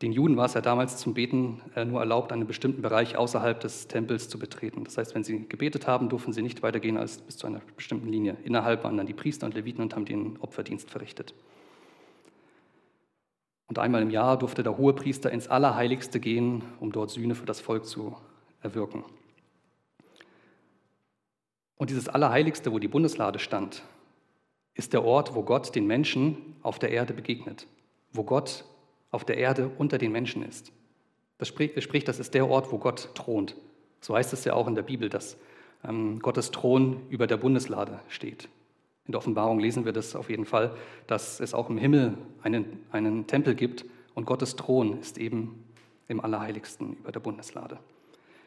[0.00, 3.58] Den Juden war es ja damals zum Beten äh, nur erlaubt, einen bestimmten Bereich außerhalb
[3.58, 4.84] des Tempels zu betreten.
[4.84, 8.08] Das heißt, wenn sie gebetet haben, durften sie nicht weitergehen als bis zu einer bestimmten
[8.08, 8.36] Linie.
[8.44, 11.34] Innerhalb waren dann die Priester und Leviten und haben den Opferdienst verrichtet.
[13.66, 17.60] Und einmal im Jahr durfte der Hohepriester ins Allerheiligste gehen, um dort Sühne für das
[17.60, 18.16] Volk zu
[18.62, 19.04] erwirken.
[21.76, 23.82] Und dieses Allerheiligste, wo die Bundeslade stand,
[24.74, 27.66] ist der Ort, wo Gott den Menschen auf der Erde begegnet,
[28.12, 28.64] wo Gott
[29.10, 30.72] auf der Erde unter den Menschen ist.
[31.38, 33.54] Das spricht, das ist der Ort, wo Gott thront.
[34.00, 35.36] So heißt es ja auch in der Bibel, dass
[35.84, 38.48] ähm, Gottes Thron über der Bundeslade steht.
[39.06, 42.80] In der Offenbarung lesen wir das auf jeden Fall, dass es auch im Himmel einen,
[42.90, 45.64] einen Tempel gibt und Gottes Thron ist eben
[46.08, 47.78] im Allerheiligsten über der Bundeslade.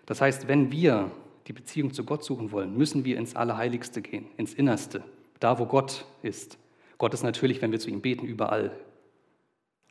[0.05, 1.09] Das heißt, wenn wir
[1.47, 5.03] die Beziehung zu Gott suchen wollen, müssen wir ins Allerheiligste gehen, ins Innerste,
[5.39, 6.57] da wo Gott ist.
[6.97, 8.71] Gott ist natürlich, wenn wir zu ihm beten, überall.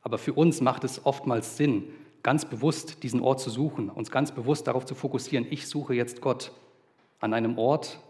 [0.02, 1.84] Aber für uns macht es oftmals Sinn,
[2.22, 6.20] ganz bewusst diesen Ort zu suchen, uns ganz bewusst darauf zu fokussieren, ich suche jetzt
[6.20, 6.52] Gott
[7.18, 8.00] an einem Ort,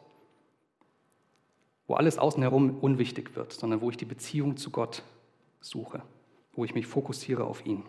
[1.86, 5.02] wo alles außen herum unwichtig wird, sondern wo ich die Beziehung zu Gott
[5.60, 6.02] suche,
[6.52, 7.82] wo ich mich fokussiere auf ihn.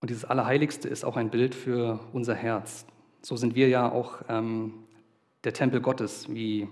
[0.00, 2.86] Und dieses Allerheiligste ist auch ein Bild für unser Herz.
[3.20, 4.74] So sind wir ja auch ähm,
[5.44, 6.68] der Tempel Gottes, wie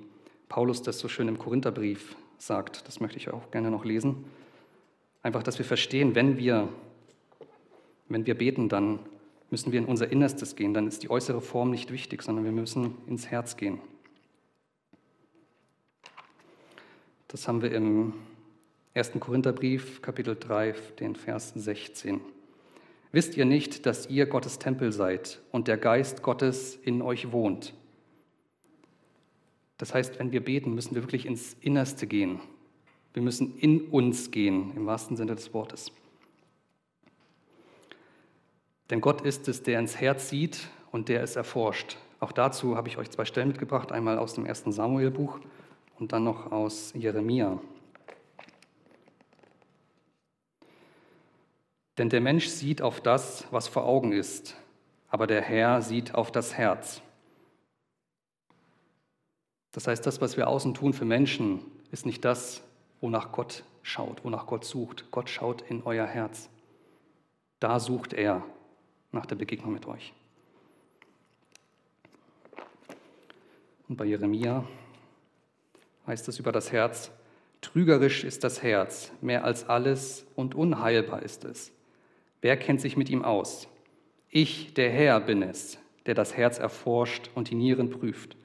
[0.48, 2.86] Paulus das so schön im Korintherbrief sagt.
[2.86, 4.24] Das möchte ich auch gerne noch lesen.
[5.22, 6.68] Einfach, dass wir verstehen, wenn wir,
[8.08, 9.00] wenn wir beten, dann
[9.50, 10.74] müssen wir in unser Innerstes gehen.
[10.74, 13.80] Dann ist die äußere Form nicht wichtig, sondern wir müssen ins Herz gehen.
[17.28, 18.14] Das haben wir im
[18.94, 19.12] 1.
[19.20, 22.20] Korintherbrief, Kapitel 3, den Vers 16.
[23.12, 27.74] Wisst ihr nicht, dass ihr Gottes Tempel seid und der Geist Gottes in euch wohnt?
[29.78, 32.40] Das heißt, wenn wir beten, müssen wir wirklich ins Innerste gehen.
[33.12, 35.90] Wir müssen in uns gehen, im wahrsten Sinne des Wortes.
[38.90, 41.96] Denn Gott ist es, der ins Herz sieht und der es erforscht.
[42.20, 45.40] Auch dazu habe ich euch zwei Stellen mitgebracht, einmal aus dem ersten Samuel-Buch
[45.98, 47.60] und dann noch aus Jeremia.
[51.98, 54.56] Denn der Mensch sieht auf das, was vor Augen ist,
[55.08, 57.02] aber der Herr sieht auf das Herz.
[59.76, 61.60] Das heißt, das, was wir außen tun für Menschen,
[61.90, 62.62] ist nicht das,
[63.02, 65.10] wonach Gott schaut, wonach Gott sucht.
[65.10, 66.48] Gott schaut in euer Herz.
[67.60, 68.42] Da sucht er
[69.12, 70.14] nach der Begegnung mit euch.
[73.86, 74.64] Und bei Jeremia
[76.06, 77.10] heißt es über das Herz,
[77.60, 81.70] trügerisch ist das Herz, mehr als alles und unheilbar ist es.
[82.40, 83.68] Wer kennt sich mit ihm aus?
[84.30, 88.38] Ich, der Herr, bin es, der das Herz erforscht und die Nieren prüft,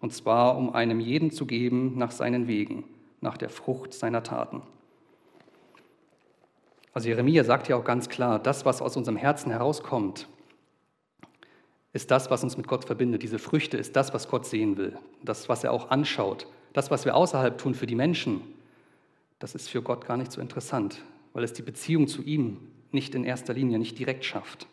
[0.00, 2.84] und zwar um einem jeden zu geben nach seinen Wegen,
[3.20, 4.62] nach der Frucht seiner Taten.
[6.92, 10.28] Also Jeremia sagt ja auch ganz klar, das, was aus unserem Herzen herauskommt,
[11.92, 13.22] ist das, was uns mit Gott verbindet.
[13.22, 14.98] Diese Früchte ist das, was Gott sehen will.
[15.22, 16.46] Das, was er auch anschaut.
[16.72, 18.40] Das, was wir außerhalb tun für die Menschen,
[19.38, 22.58] das ist für Gott gar nicht so interessant, weil es die Beziehung zu ihm
[22.92, 24.66] nicht in erster Linie, nicht direkt schafft.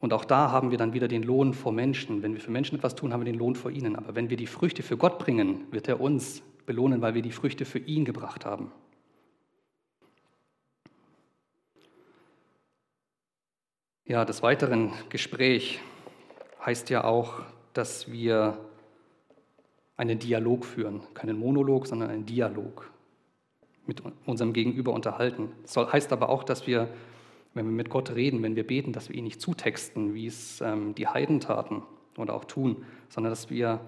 [0.00, 2.22] Und auch da haben wir dann wieder den Lohn vor Menschen.
[2.22, 3.96] Wenn wir für Menschen etwas tun, haben wir den Lohn vor ihnen.
[3.96, 7.32] Aber wenn wir die Früchte für Gott bringen, wird er uns belohnen, weil wir die
[7.32, 8.70] Früchte für ihn gebracht haben.
[14.04, 15.80] Ja, des weiteren Gespräch
[16.64, 17.42] heißt ja auch,
[17.74, 18.58] dass wir
[19.96, 21.02] einen Dialog führen.
[21.12, 22.90] Keinen Monolog, sondern einen Dialog
[23.86, 25.50] mit unserem Gegenüber unterhalten.
[25.62, 26.88] Das heißt aber auch, dass wir,
[27.58, 30.60] wenn wir mit Gott reden, wenn wir beten, dass wir ihn nicht zutexten, wie es
[30.60, 31.82] ähm, die Heiden taten
[32.16, 33.80] oder auch tun, sondern dass wir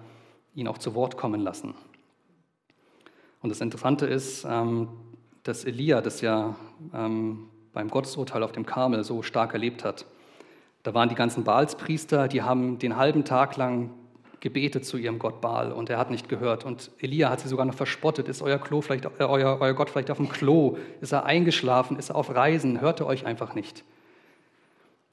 [0.53, 1.73] ihn auch zu Wort kommen lassen.
[3.41, 4.89] Und das Interessante ist, ähm,
[5.43, 6.57] dass Elia das ja
[6.93, 10.05] ähm, beim Gottesurteil auf dem Karmel so stark erlebt hat.
[10.83, 13.91] Da waren die ganzen Baalspriester, die haben den halben Tag lang
[14.41, 16.65] gebetet zu ihrem Gott Baal und er hat nicht gehört.
[16.65, 18.27] Und Elia hat sie sogar noch verspottet.
[18.27, 20.77] Ist euer, Klo vielleicht, äh, euer, euer Gott vielleicht auf dem Klo?
[20.99, 21.97] Ist er eingeschlafen?
[21.97, 22.81] Ist er auf Reisen?
[22.81, 23.83] Hört er euch einfach nicht?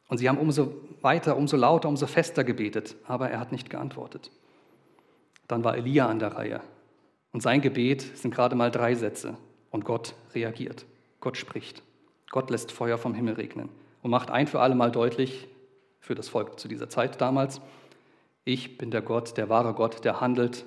[0.08, 4.30] Und sie haben umso weiter, umso lauter, umso fester gebetet, aber er hat nicht geantwortet.
[5.46, 6.60] Dann war Elia an der Reihe.
[7.32, 9.36] Und sein Gebet sind gerade mal drei Sätze.
[9.70, 10.86] Und Gott reagiert.
[11.20, 11.82] Gott spricht.
[12.30, 13.68] Gott lässt Feuer vom Himmel regnen
[14.02, 15.48] und macht ein für alle Mal deutlich,
[16.00, 17.60] für das Volk zu dieser Zeit damals.
[18.48, 20.64] Ich bin der Gott, der wahre Gott, der handelt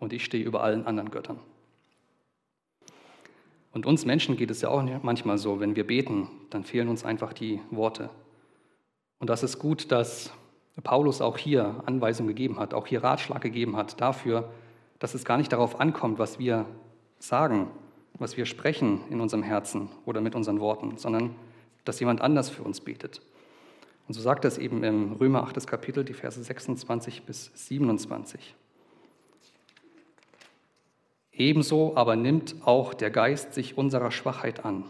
[0.00, 1.38] und ich stehe über allen anderen Göttern.
[3.70, 7.04] Und uns Menschen geht es ja auch manchmal so, wenn wir beten, dann fehlen uns
[7.04, 8.10] einfach die Worte.
[9.20, 10.32] Und das ist gut, dass
[10.82, 14.50] Paulus auch hier Anweisungen gegeben hat, auch hier Ratschlag gegeben hat dafür,
[14.98, 16.66] dass es gar nicht darauf ankommt, was wir
[17.20, 17.70] sagen,
[18.18, 21.36] was wir sprechen in unserem Herzen oder mit unseren Worten, sondern
[21.84, 23.22] dass jemand anders für uns betet.
[24.08, 25.66] Und so sagt es eben im Römer 8.
[25.66, 28.54] Kapitel, die Verse 26 bis 27.
[31.32, 34.84] Ebenso aber nimmt auch der Geist sich unserer Schwachheit an.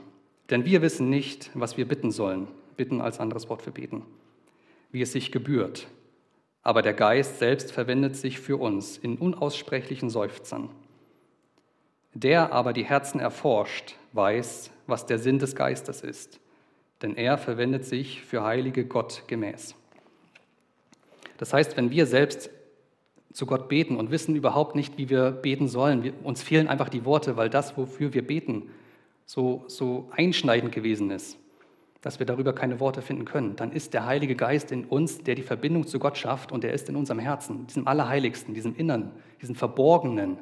[0.50, 2.48] Denn wir wissen nicht, was wir bitten sollen.
[2.76, 4.02] Bitten als anderes Wort für beten.
[4.90, 5.86] Wie es sich gebührt.
[6.62, 10.70] Aber der Geist selbst verwendet sich für uns in unaussprechlichen Seufzern.
[12.14, 16.40] Der aber die Herzen erforscht, weiß, was der Sinn des Geistes ist.
[17.02, 19.74] Denn er verwendet sich für Heilige Gott gemäß.
[21.38, 22.50] Das heißt, wenn wir selbst
[23.32, 26.02] zu Gott beten und wissen überhaupt nicht, wie wir beten sollen.
[26.02, 28.70] Wir, uns fehlen einfach die Worte, weil das, wofür wir beten,
[29.24, 31.38] so, so einschneidend gewesen ist,
[32.02, 33.56] dass wir darüber keine Worte finden können.
[33.56, 36.72] Dann ist der Heilige Geist in uns, der die Verbindung zu Gott schafft und der
[36.72, 40.38] ist in unserem Herzen, diesem Allerheiligsten, diesem Innern, diesem Verborgenen,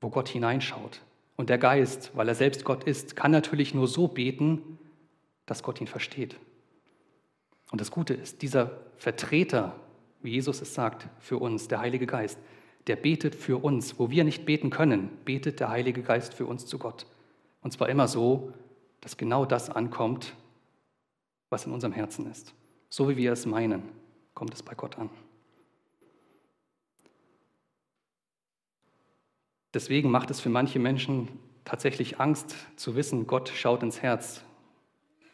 [0.00, 1.02] wo Gott hineinschaut.
[1.36, 4.78] Und der Geist, weil er selbst Gott ist, kann natürlich nur so beten,
[5.46, 6.36] dass Gott ihn versteht.
[7.70, 9.74] Und das Gute ist, dieser Vertreter
[10.26, 12.38] wie Jesus es sagt, für uns, der Heilige Geist.
[12.88, 13.98] Der betet für uns.
[13.98, 17.06] Wo wir nicht beten können, betet der Heilige Geist für uns zu Gott.
[17.62, 18.52] Und zwar immer so,
[19.00, 20.34] dass genau das ankommt,
[21.48, 22.54] was in unserem Herzen ist.
[22.88, 23.82] So wie wir es meinen,
[24.34, 25.10] kommt es bei Gott an.
[29.74, 31.28] Deswegen macht es für manche Menschen
[31.64, 34.42] tatsächlich Angst zu wissen, Gott schaut ins Herz,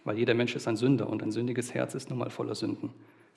[0.05, 2.91] weil jeder Mensch ist ein Sünder und ein sündiges Herz ist nun mal voller Sünden.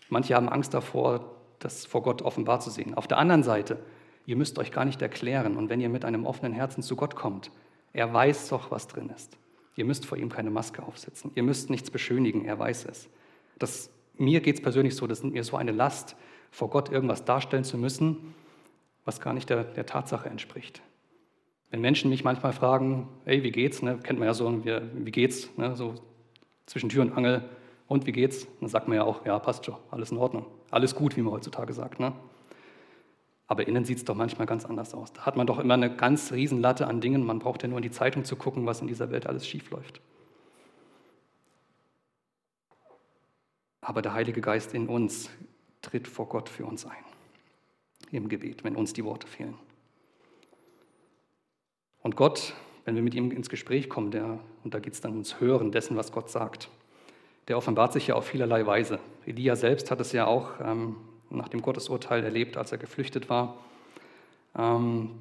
[0.09, 2.93] Manche haben Angst davor, das vor Gott offenbar zu sehen.
[2.93, 3.79] Auf der anderen Seite,
[4.25, 5.57] ihr müsst euch gar nicht erklären.
[5.57, 7.51] Und wenn ihr mit einem offenen Herzen zu Gott kommt,
[7.93, 9.37] er weiß doch, was drin ist.
[9.75, 11.31] Ihr müsst vor ihm keine Maske aufsetzen.
[11.35, 13.09] Ihr müsst nichts beschönigen, er weiß es.
[13.59, 16.15] Das, mir geht es persönlich so, das ist mir so eine Last,
[16.51, 18.33] vor Gott irgendwas darstellen zu müssen,
[19.03, 20.81] was gar nicht der, der Tatsache entspricht.
[21.69, 23.81] Wenn Menschen mich manchmal fragen, hey, wie geht's?
[23.81, 23.99] Ne?
[24.01, 25.49] Kennt man ja so, wie, wie geht's?
[25.57, 25.75] Ne?
[25.75, 25.95] So
[26.65, 27.43] zwischen Tür und Angel.
[27.87, 28.47] Und wie geht's?
[28.59, 30.45] Dann sagt man ja auch, ja, passt schon, alles in Ordnung.
[30.71, 31.99] Alles gut, wie man heutzutage sagt.
[31.99, 32.13] Ne?
[33.47, 35.13] Aber innen sieht es doch manchmal ganz anders aus.
[35.13, 37.25] Da hat man doch immer eine ganz riesen Latte an Dingen.
[37.25, 40.01] Man braucht ja nur in die Zeitung zu gucken, was in dieser Welt alles schiefläuft.
[43.81, 45.29] Aber der Heilige Geist in uns
[45.83, 47.03] tritt vor Gott für uns ein.
[48.11, 49.55] Im Gebet, wenn uns die Worte fehlen.
[52.01, 52.53] Und Gott,
[52.85, 55.71] wenn wir mit ihm ins Gespräch kommen, der, und da geht es dann ums Hören
[55.71, 56.69] dessen, was Gott sagt,
[57.47, 58.99] der offenbart sich ja auf vielerlei Weise.
[59.25, 60.95] Elia selbst hat es ja auch ähm,
[61.29, 63.57] nach dem Gottesurteil erlebt, als er geflüchtet war.
[64.57, 65.11] Ähm,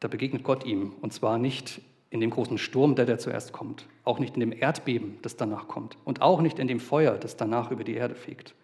[0.00, 3.86] da begegnet Gott ihm, und zwar nicht in dem großen Sturm, der da zuerst kommt,
[4.04, 7.36] auch nicht in dem Erdbeben, das danach kommt, und auch nicht in dem Feuer, das
[7.36, 8.54] danach über die Erde fegt,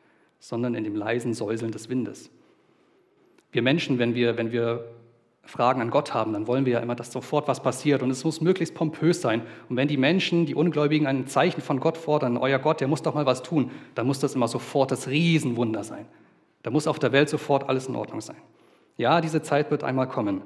[0.41, 2.31] sondern in dem leisen Säuseln des Windes.
[3.53, 4.85] Wir Menschen, wenn wir, wenn wir
[5.49, 8.23] Fragen an Gott haben, dann wollen wir ja immer, dass sofort was passiert und es
[8.23, 9.41] muss möglichst pompös sein.
[9.71, 13.01] Und wenn die Menschen, die Ungläubigen, ein Zeichen von Gott fordern, euer Gott, der muss
[13.01, 16.05] doch mal was tun, dann muss das immer sofort das Riesenwunder sein.
[16.63, 18.37] Da muss auf der Welt sofort alles in Ordnung sein.
[18.99, 20.43] Ja, diese Zeit wird einmal kommen.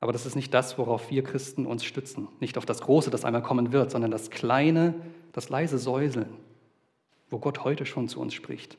[0.00, 2.26] Aber das ist nicht das, worauf wir Christen uns stützen.
[2.40, 4.94] Nicht auf das Große, das einmal kommen wird, sondern das kleine,
[5.32, 6.30] das leise Säuseln,
[7.28, 8.78] wo Gott heute schon zu uns spricht.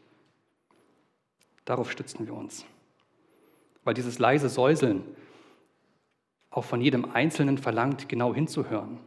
[1.64, 2.66] Darauf stützen wir uns.
[3.84, 5.04] Weil dieses leise Säuseln
[6.52, 9.00] auch von jedem Einzelnen verlangt, genau hinzuhören.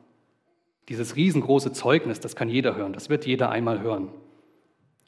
[0.89, 4.09] Dieses riesengroße Zeugnis, das kann jeder hören, das wird jeder einmal hören.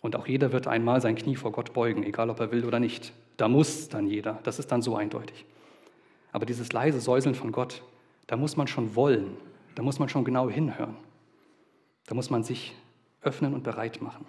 [0.03, 2.79] Und auch jeder wird einmal sein Knie vor Gott beugen, egal ob er will oder
[2.79, 3.13] nicht.
[3.39, 5.45] Da muss dann jeder, das ist dann so eindeutig.
[6.33, 7.83] Aber dieses leise Säuseln von Gott,
[8.27, 9.37] da muss man schon wollen,
[9.75, 10.97] da muss man schon genau hinhören.
[12.07, 12.75] Da muss man sich
[13.23, 14.27] öffnen und bereit machen.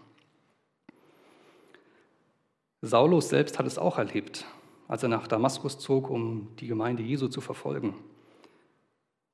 [2.81, 4.45] Saulus selbst hat es auch erlebt
[4.87, 7.95] als er nach Damaskus zog, um die Gemeinde Jesu zu verfolgen.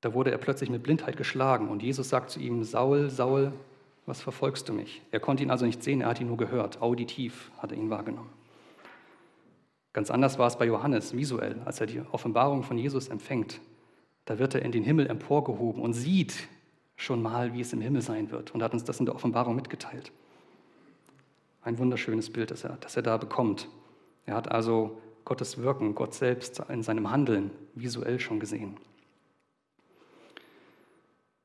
[0.02, 3.54] Da wurde er plötzlich mit Blindheit geschlagen und Jesus sagt zu ihm, Saul, Saul,
[4.06, 5.02] was verfolgst du mich?
[5.12, 7.90] Er konnte ihn also nicht sehen, er hat ihn nur gehört, auditiv hat er ihn
[7.90, 8.30] wahrgenommen.
[9.94, 13.62] Ganz anders war es bei Johannes visuell, als er die Offenbarung von Jesus empfängt.
[14.26, 16.48] Da wird er in den Himmel emporgehoben und sieht
[16.96, 19.56] schon mal, wie es im Himmel sein wird und hat uns das in der Offenbarung
[19.56, 20.12] mitgeteilt.
[21.62, 23.70] Ein wunderschönes Bild, das er, das er da bekommt.
[24.26, 28.78] Er hat also Gottes Wirken, Gott selbst in seinem Handeln visuell schon gesehen.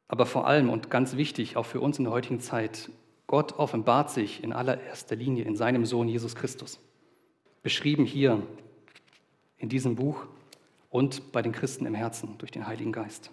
[0.08, 2.90] Aber vor allem und ganz wichtig, auch für uns in der heutigen Zeit,
[3.26, 6.80] Gott offenbart sich in allererster Linie in seinem Sohn Jesus Christus.
[7.62, 8.42] Beschrieben hier
[9.58, 10.24] in diesem Buch
[10.88, 13.30] und bei den Christen im Herzen durch den Heiligen Geist.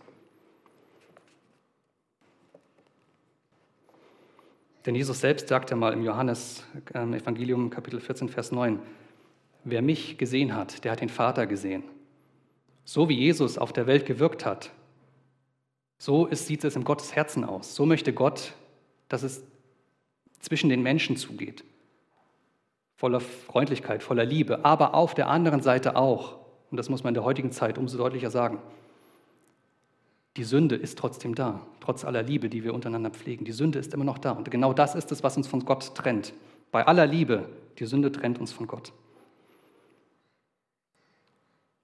[4.86, 8.80] Denn Jesus selbst sagte mal im Johannes-Evangelium, ähm, Kapitel 14, Vers 9,
[9.66, 11.84] wer mich gesehen hat, der hat den Vater gesehen.
[12.86, 14.72] So wie Jesus auf der Welt gewirkt hat,
[15.98, 17.76] so ist, sieht es im Gottes Herzen aus.
[17.76, 18.54] So möchte Gott,
[19.10, 19.44] dass es
[20.40, 21.64] zwischen den Menschen zugeht.
[22.96, 26.38] Voller Freundlichkeit, voller Liebe, aber auf der anderen Seite auch,
[26.70, 28.60] und das muss man in der heutigen Zeit umso deutlicher sagen,
[30.38, 33.46] die Sünde ist trotzdem da, trotz aller Liebe, die wir untereinander pflegen.
[33.46, 34.32] Die Sünde ist immer noch da.
[34.32, 36.34] Und genau das ist es, was uns von Gott trennt.
[36.72, 37.48] Bei aller Liebe,
[37.80, 38.92] die Sünde trennt uns von Gott.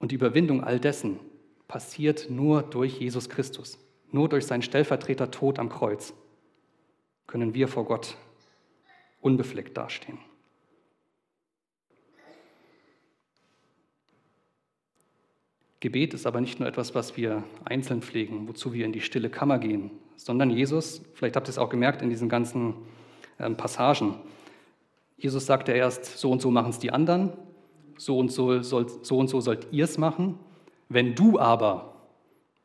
[0.02, 1.20] Und die Überwindung all dessen
[1.68, 3.78] passiert nur durch Jesus Christus.
[4.10, 6.14] Nur durch seinen Stellvertreter Tod am Kreuz
[7.28, 8.18] können wir vor Gott
[9.22, 10.18] unbefleckt dastehen.
[15.80, 19.30] Gebet ist aber nicht nur etwas, was wir einzeln pflegen, wozu wir in die stille
[19.30, 22.76] Kammer gehen, sondern Jesus, vielleicht habt ihr es auch gemerkt in diesen ganzen
[23.40, 24.16] ähm, Passagen,
[25.18, 27.34] Jesus sagte erst, so und so machen es die anderen,
[28.02, 30.40] so und so, soll, so, und so sollt ihr es machen.
[30.90, 31.94] Wenn du aber,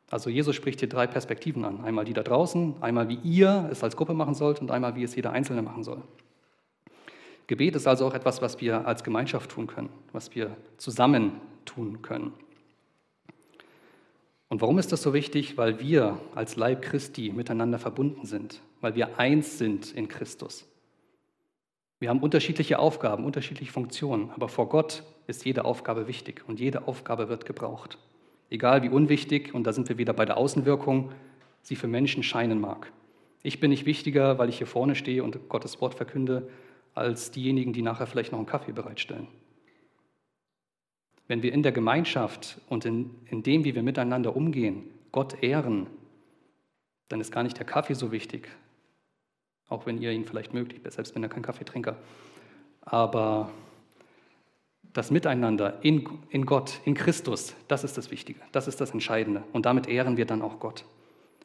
[0.09, 3.83] also Jesus spricht hier drei Perspektiven an, einmal die da draußen, einmal wie ihr es
[3.83, 6.01] als Gruppe machen sollt und einmal wie es jeder Einzelne machen soll.
[7.45, 11.33] Gebet ist also auch etwas, was wir als Gemeinschaft tun können, was wir zusammen
[11.65, 12.33] tun können.
[14.49, 15.55] Und warum ist das so wichtig?
[15.55, 20.65] Weil wir als Leib Christi miteinander verbunden sind, weil wir eins sind in Christus.
[21.99, 26.87] Wir haben unterschiedliche Aufgaben, unterschiedliche Funktionen, aber vor Gott ist jede Aufgabe wichtig und jede
[26.87, 27.97] Aufgabe wird gebraucht.
[28.49, 31.11] Egal wie unwichtig, und da sind wir wieder bei der Außenwirkung,
[31.63, 32.91] sie für Menschen scheinen mag.
[33.43, 36.49] Ich bin nicht wichtiger, weil ich hier vorne stehe und Gottes Wort verkünde,
[36.93, 39.27] als diejenigen, die nachher vielleicht noch einen Kaffee bereitstellen
[41.27, 45.87] wenn wir in der Gemeinschaft und in, in dem, wie wir miteinander umgehen, Gott ehren,
[47.09, 48.49] dann ist gar nicht der Kaffee so wichtig,
[49.69, 51.97] auch wenn ihr ihn vielleicht mögt, ich selbst bin ja kein Kaffeetrinker.
[52.81, 53.49] Aber
[54.93, 59.43] das Miteinander in, in Gott, in Christus, das ist das Wichtige, das ist das Entscheidende.
[59.53, 60.85] Und damit ehren wir dann auch Gott.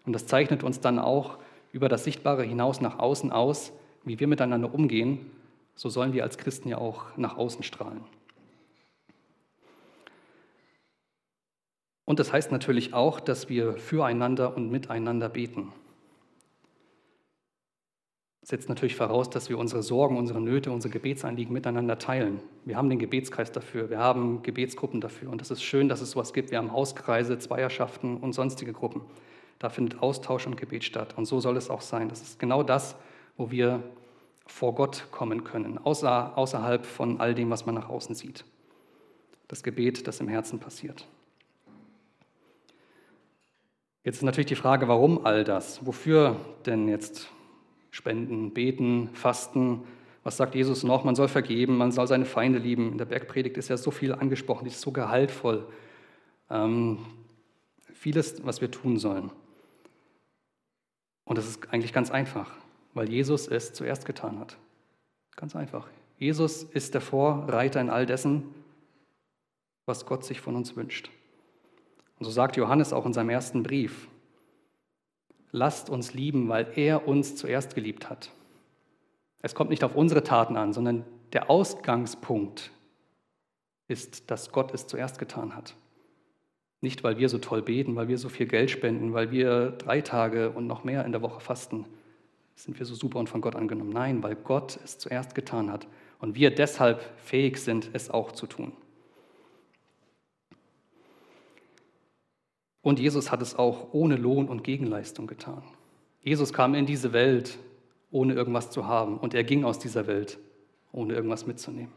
[0.06, 1.38] Und das zeichnet uns dann auch
[1.72, 3.72] über das Sichtbare hinaus nach außen aus,
[4.04, 5.30] wie wir miteinander umgehen.
[5.74, 8.02] So sollen wir als Christen ja auch nach außen strahlen.
[12.04, 15.72] Und das heißt natürlich auch, dass wir füreinander und miteinander beten.
[18.44, 22.40] Setzt natürlich voraus, dass wir unsere Sorgen, unsere Nöte, unsere Gebetsanliegen miteinander teilen.
[22.64, 25.30] Wir haben den Gebetskreis dafür, wir haben Gebetsgruppen dafür.
[25.30, 26.50] Und es ist schön, dass es sowas gibt.
[26.50, 29.02] Wir haben Hauskreise, Zweierschaften und sonstige Gruppen.
[29.60, 31.14] Da findet Austausch und Gebet statt.
[31.16, 32.08] Und so soll es auch sein.
[32.08, 32.96] Das ist genau das,
[33.36, 33.80] wo wir
[34.46, 38.44] vor Gott kommen können, außer, außerhalb von all dem, was man nach außen sieht.
[39.46, 41.06] Das Gebet, das im Herzen passiert.
[44.04, 45.86] Jetzt ist natürlich die Frage, warum all das?
[45.86, 46.36] Wofür
[46.66, 47.28] denn jetzt
[47.92, 49.84] spenden, beten, fasten?
[50.24, 51.04] Was sagt Jesus noch?
[51.04, 52.92] Man soll vergeben, man soll seine Feinde lieben.
[52.92, 55.64] In der Bergpredigt ist ja so viel angesprochen, die ist so gehaltvoll.
[56.50, 56.98] Ähm,
[57.92, 59.30] vieles, was wir tun sollen.
[61.24, 62.50] Und das ist eigentlich ganz einfach,
[62.94, 64.56] weil Jesus es zuerst getan hat.
[65.36, 65.86] Ganz einfach.
[66.18, 68.44] Jesus ist der Vorreiter in all dessen,
[69.86, 71.10] was Gott sich von uns wünscht.
[72.18, 74.08] Und so sagt Johannes auch in seinem ersten Brief,
[75.52, 78.30] lasst uns lieben, weil er uns zuerst geliebt hat.
[79.42, 82.70] Es kommt nicht auf unsere Taten an, sondern der Ausgangspunkt
[83.88, 85.76] ist, dass Gott es zuerst getan hat.
[86.80, 90.00] Nicht, weil wir so toll beten, weil wir so viel Geld spenden, weil wir drei
[90.00, 91.86] Tage und noch mehr in der Woche fasten,
[92.54, 93.90] sind wir so super und von Gott angenommen.
[93.90, 95.86] Nein, weil Gott es zuerst getan hat
[96.18, 98.72] und wir deshalb fähig sind, es auch zu tun.
[102.82, 105.62] Und Jesus hat es auch ohne Lohn und Gegenleistung getan.
[106.20, 107.58] Jesus kam in diese Welt,
[108.10, 109.18] ohne irgendwas zu haben.
[109.18, 110.38] Und er ging aus dieser Welt,
[110.92, 111.92] ohne irgendwas mitzunehmen.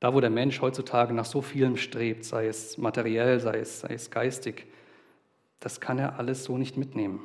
[0.00, 3.94] Da, wo der Mensch heutzutage nach so vielem strebt, sei es materiell, sei es, sei
[3.94, 4.66] es geistig,
[5.60, 7.20] das kann er alles so nicht mitnehmen.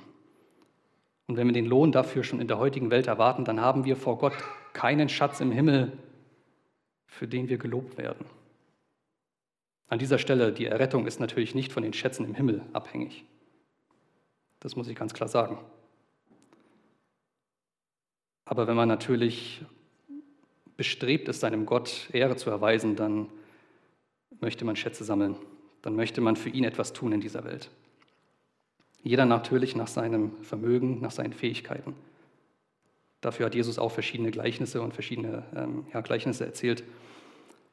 [1.27, 3.95] Und wenn wir den Lohn dafür schon in der heutigen Welt erwarten, dann haben wir
[3.95, 4.33] vor Gott
[4.73, 5.93] keinen Schatz im Himmel,
[7.07, 8.25] für den wir gelobt werden.
[9.87, 13.23] An dieser Stelle, die Errettung ist natürlich nicht von den Schätzen im Himmel abhängig.
[14.59, 15.59] Das muss ich ganz klar sagen.
[18.45, 19.63] Aber wenn man natürlich
[20.77, 23.29] bestrebt ist, seinem Gott Ehre zu erweisen, dann
[24.39, 25.35] möchte man Schätze sammeln.
[25.81, 27.69] Dann möchte man für ihn etwas tun in dieser Welt.
[29.03, 31.95] Jeder natürlich nach seinem Vermögen, nach seinen Fähigkeiten.
[33.21, 36.83] Dafür hat Jesus auch verschiedene Gleichnisse und verschiedene ähm, ja, Gleichnisse erzählt.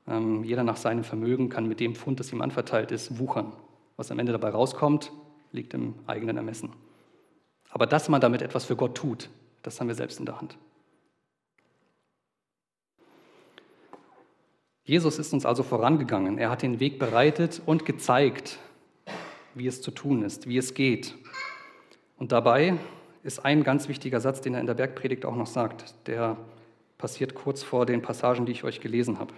[0.06, 3.52] Ähm, jeder nach seinem Vermögen kann mit dem Pfund, das ihm anverteilt ist, wuchern.
[3.96, 5.12] Was am Ende dabei rauskommt,
[5.52, 6.70] liegt im eigenen Ermessen.
[7.70, 9.30] Aber dass man damit etwas für Gott tut,
[9.62, 10.58] das haben wir selbst in der Hand.
[14.84, 16.38] Jesus ist uns also vorangegangen.
[16.38, 18.58] Er hat den Weg bereitet und gezeigt,
[19.54, 21.14] wie es zu tun ist, wie es geht.
[22.18, 22.78] Und dabei
[23.22, 25.94] ist ein ganz wichtiger Satz, den er in der Bergpredigt auch noch sagt.
[26.08, 26.36] Der
[26.98, 29.32] passiert kurz vor den Passagen, die ich euch gelesen habe.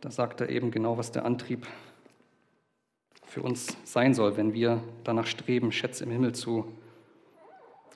[0.00, 1.66] Da sagt er eben genau, was der Antrieb
[3.26, 6.72] für uns sein soll, wenn wir danach streben, Schätze im Himmel zu,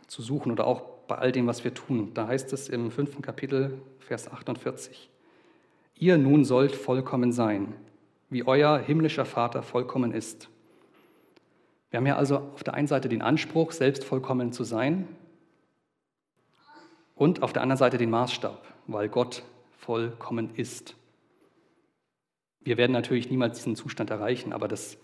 [0.06, 2.12] zu suchen oder auch bei all dem, was wir tun.
[2.14, 5.08] Da heißt es im fünften Kapitel, Vers 48,
[5.96, 7.74] ihr nun sollt vollkommen sein,
[8.28, 10.48] wie euer himmlischer Vater vollkommen ist.
[11.90, 15.08] Wir haben ja also auf der einen Seite den Anspruch, selbst vollkommen zu sein
[17.16, 19.42] und auf der anderen Seite den Maßstab, weil Gott
[19.78, 20.94] vollkommen ist.
[22.60, 24.98] Wir werden natürlich niemals diesen Zustand erreichen, aber das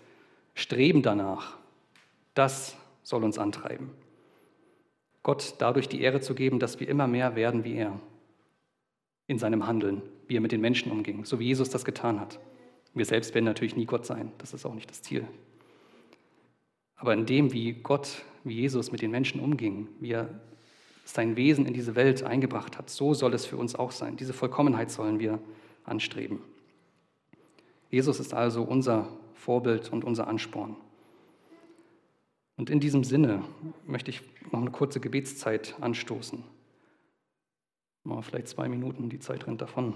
[0.54, 1.56] Streben danach,
[2.34, 3.90] das soll uns antreiben.
[5.22, 7.98] Gott dadurch die Ehre zu geben, dass wir immer mehr werden wie er
[9.26, 12.38] in seinem Handeln, wie er mit den Menschen umging, so wie Jesus das getan hat.
[12.94, 15.26] Wir selbst werden natürlich nie Gott sein, das ist auch nicht das Ziel.
[16.96, 20.40] Aber in dem, wie Gott, wie Jesus mit den Menschen umging, wie er
[21.04, 24.16] sein Wesen in diese Welt eingebracht hat, so soll es für uns auch sein.
[24.16, 25.38] Diese Vollkommenheit sollen wir
[25.84, 26.40] anstreben.
[27.90, 30.76] Jesus ist also unser Vorbild und unser Ansporn.
[32.56, 33.44] Und in diesem Sinne
[33.86, 36.42] möchte ich noch eine kurze Gebetszeit anstoßen.
[38.04, 39.94] Mal vielleicht zwei Minuten, die Zeit rennt davon.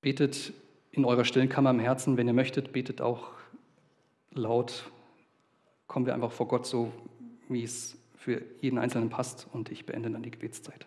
[0.00, 0.52] Betet
[0.92, 3.32] in eurer stillen Kammer im Herzen, wenn ihr möchtet, betet auch
[4.32, 4.90] laut.
[5.86, 6.92] Kommen wir einfach vor Gott so,
[7.48, 10.86] wie es für jeden Einzelnen passt und ich beende dann die Gebetszeit.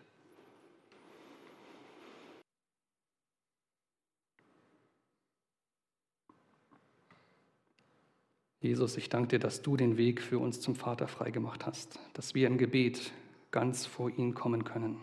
[8.62, 12.36] Jesus, ich danke dir, dass du den Weg für uns zum Vater freigemacht hast, dass
[12.36, 13.12] wir im Gebet
[13.50, 14.98] ganz vor ihn kommen können.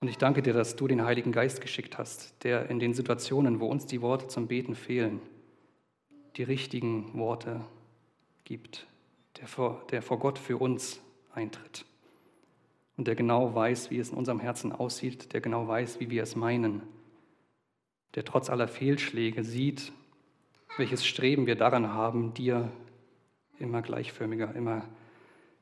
[0.00, 3.60] Und ich danke dir, dass du den Heiligen Geist geschickt hast, der in den Situationen,
[3.60, 5.20] wo uns die Worte zum Beten fehlen,
[6.36, 7.64] die richtigen Worte
[8.44, 8.86] gibt,
[9.40, 11.00] der vor, der vor Gott für uns
[11.32, 11.86] eintritt
[12.98, 16.22] und der genau weiß, wie es in unserem Herzen aussieht, der genau weiß, wie wir
[16.22, 16.82] es meinen,
[18.16, 19.92] der trotz aller Fehlschläge sieht,
[20.76, 22.70] welches Streben wir daran haben, dir
[23.58, 24.86] immer gleichförmiger, immer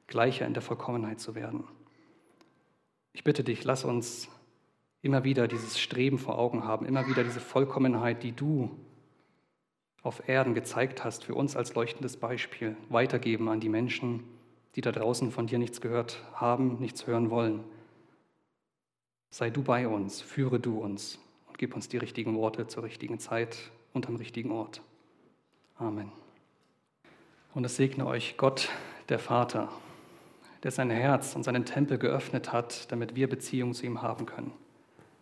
[0.07, 1.65] gleicher in der Vollkommenheit zu werden.
[3.13, 4.29] Ich bitte dich, lass uns
[5.03, 8.71] immer wieder dieses Streben vor Augen haben, immer wieder diese Vollkommenheit, die du
[10.03, 14.25] auf Erden gezeigt hast, für uns als leuchtendes Beispiel weitergeben an die Menschen,
[14.75, 17.65] die da draußen von dir nichts gehört haben, nichts hören wollen.
[19.31, 23.19] Sei du bei uns, führe du uns und gib uns die richtigen Worte zur richtigen
[23.19, 24.83] Zeit und am richtigen Ort.
[25.77, 26.13] Amen.
[27.55, 28.69] Und es segne euch Gott,
[29.09, 29.69] der Vater,
[30.63, 34.53] der sein Herz und seinen Tempel geöffnet hat, damit wir Beziehung zu ihm haben können.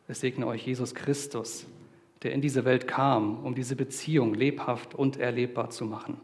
[0.09, 1.66] Es segne euch Jesus Christus,
[2.22, 6.20] der in diese Welt kam, um diese Beziehung lebhaft und erlebbar zu machen.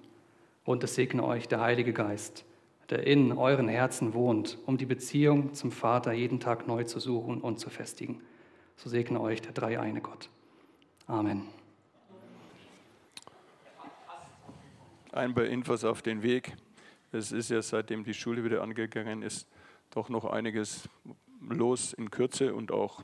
[0.64, 2.44] Und es segne euch der Heilige Geist,
[2.90, 7.40] der in euren Herzen wohnt, um die Beziehung zum Vater jeden Tag neu zu suchen
[7.40, 8.20] und zu festigen.
[8.76, 10.28] So segne euch der dreieine Gott.
[11.06, 11.57] Amen.
[15.12, 16.56] Ein paar Infos auf den Weg.
[17.12, 19.48] Es ist ja seitdem die Schule wieder angegangen ist,
[19.90, 20.88] doch noch einiges
[21.40, 23.02] los in Kürze und auch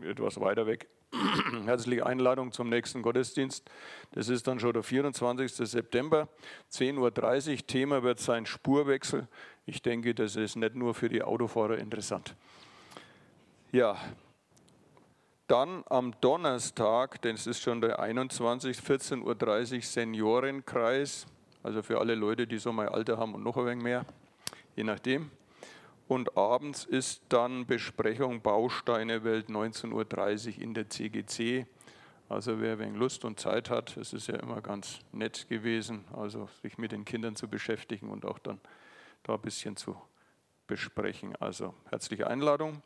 [0.00, 0.88] etwas weiter weg.
[1.64, 3.70] Herzliche Einladung zum nächsten Gottesdienst.
[4.12, 5.52] Das ist dann schon der 24.
[5.52, 6.28] September,
[6.70, 7.66] 10.30 Uhr.
[7.66, 9.26] Thema wird sein Spurwechsel.
[9.64, 12.34] Ich denke, das ist nicht nur für die Autofahrer interessant.
[13.72, 13.96] Ja,
[15.46, 18.78] dann am Donnerstag, denn es ist schon der 21.
[18.78, 21.26] 14.30 Uhr Seniorenkreis.
[21.68, 24.06] Also für alle Leute, die so mein Alter haben und noch ein wenig mehr,
[24.74, 25.30] je nachdem.
[26.06, 31.66] Und abends ist dann Besprechung Bausteine Welt 19.30 Uhr in der CGC.
[32.30, 36.48] Also wer wenig Lust und Zeit hat, es ist ja immer ganz nett gewesen, also
[36.62, 38.62] sich mit den Kindern zu beschäftigen und auch dann
[39.24, 39.94] da ein bisschen zu
[40.66, 41.36] besprechen.
[41.36, 42.80] Also herzliche Einladung.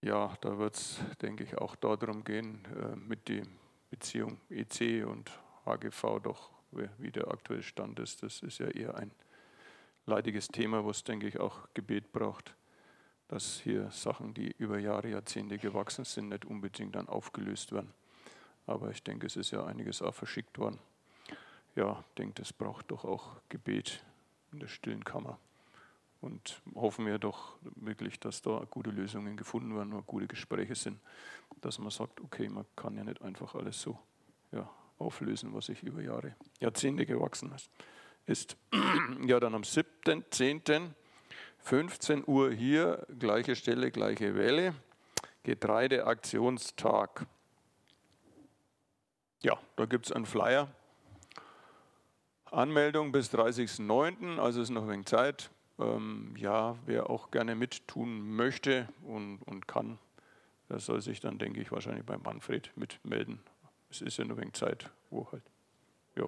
[0.00, 3.46] Ja, da wird es, denke ich, auch darum gehen, äh, mit der
[3.90, 5.30] Beziehung EC und
[5.64, 6.50] HGV doch,
[6.98, 8.22] wie der aktuelle Stand ist.
[8.22, 9.12] Das ist ja eher ein
[10.04, 12.54] leidiges Thema, was, denke ich, auch Gebet braucht,
[13.28, 17.94] dass hier Sachen, die über Jahre, Jahrzehnte gewachsen sind, nicht unbedingt dann aufgelöst werden.
[18.66, 20.78] Aber ich denke, es ist ja einiges auch verschickt worden.
[21.76, 24.04] Ja, ich denke, das braucht doch auch Gebet
[24.54, 25.38] in der stillen Kammer.
[26.20, 30.98] Und hoffen wir doch wirklich, dass da gute Lösungen gefunden werden und gute Gespräche sind,
[31.60, 33.98] dass man sagt, okay, man kann ja nicht einfach alles so
[34.52, 37.52] ja, auflösen, was sich über Jahre, Jahrzehnte gewachsen
[38.26, 38.56] ist.
[39.26, 40.92] Ja, dann am 7.10.
[41.58, 44.74] 15 Uhr hier, gleiche Stelle, gleiche Welle,
[45.44, 47.26] Getreideaktionstag.
[49.42, 50.68] Ja, da gibt es einen Flyer.
[52.54, 55.50] Anmeldung bis 30.09., also ist noch ein wenig Zeit.
[55.78, 59.98] Ähm, ja, wer auch gerne mittun möchte und, und kann,
[60.68, 63.40] der soll sich dann, denke ich, wahrscheinlich bei Manfred mitmelden.
[63.90, 65.42] Es ist ja noch ein wenig Zeit, wo halt.
[66.16, 66.26] Ja.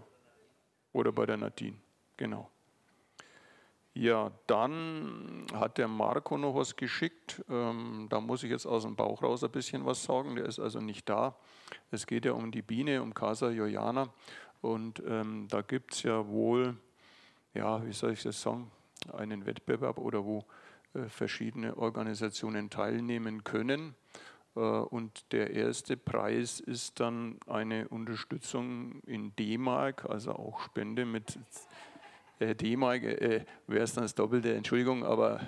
[0.92, 1.76] Oder bei der Nadine,
[2.16, 2.50] genau.
[3.98, 7.42] Ja, dann hat der Marco noch was geschickt.
[7.48, 10.36] Ähm, da muss ich jetzt aus dem Bauch raus ein bisschen was sagen.
[10.36, 11.34] Der ist also nicht da.
[11.90, 14.12] Es geht ja um die Biene, um Casa Joiana.
[14.66, 16.76] Und ähm, da gibt es ja wohl,
[17.54, 18.68] ja, wie soll ich das sagen,
[19.16, 20.44] einen Wettbewerb oder wo
[20.94, 23.94] äh, verschiedene Organisationen teilnehmen können.
[24.56, 31.38] Äh, und der erste Preis ist dann eine Unterstützung in D-Mark, also auch Spende mit
[32.40, 35.42] äh, D-Mark äh, wäre es dann das Doppelte, Entschuldigung, aber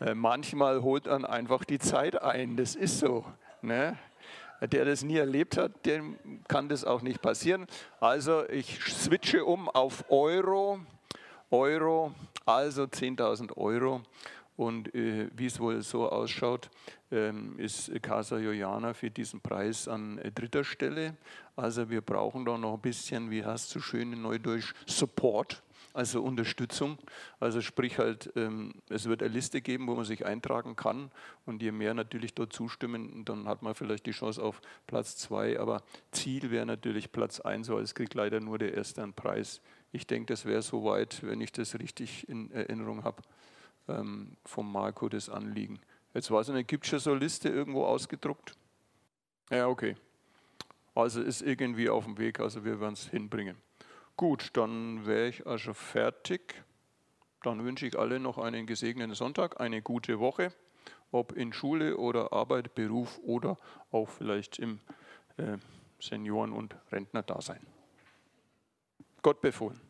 [0.00, 2.56] äh, manchmal holt dann einfach die Zeit ein.
[2.56, 3.24] Das ist so.
[3.62, 3.96] Ne?
[4.60, 6.16] Der das nie erlebt hat, dem
[6.48, 7.66] kann das auch nicht passieren.
[7.98, 10.80] Also ich switche um auf Euro.
[11.50, 12.12] Euro,
[12.46, 14.02] also 10.000 Euro.
[14.56, 16.68] Und äh, wie es wohl so ausschaut,
[17.10, 21.16] ähm, ist Casa Joiana für diesen Preis an äh, dritter Stelle.
[21.56, 25.62] Also wir brauchen da noch ein bisschen, wie heißt es so schön in Neudeutsch, Support
[25.92, 26.98] also Unterstützung.
[27.38, 31.10] Also sprich halt, ähm, es wird eine Liste geben, wo man sich eintragen kann
[31.46, 35.58] und je mehr natürlich dort zustimmen, dann hat man vielleicht die Chance auf Platz zwei,
[35.58, 35.82] aber
[36.12, 39.60] Ziel wäre natürlich Platz eins, weil es kriegt leider nur der Erste einen Preis.
[39.92, 43.22] Ich denke, das wäre soweit, wenn ich das richtig in Erinnerung habe,
[43.88, 45.80] ähm, vom Marco das Anliegen.
[46.14, 48.56] Jetzt war es eine, gibt es schon so eine Liste irgendwo ausgedruckt?
[49.50, 49.96] Ja, okay.
[50.94, 53.56] Also ist irgendwie auf dem Weg, also wir werden es hinbringen.
[54.20, 56.62] Gut, dann wäre ich also fertig.
[57.42, 60.52] Dann wünsche ich alle noch einen gesegneten Sonntag, eine gute Woche,
[61.10, 63.56] ob in Schule oder Arbeit, Beruf oder
[63.90, 64.80] auch vielleicht im
[65.38, 65.56] äh,
[66.00, 67.66] Senioren- und Rentnerdasein.
[69.22, 69.80] Gott befohlen.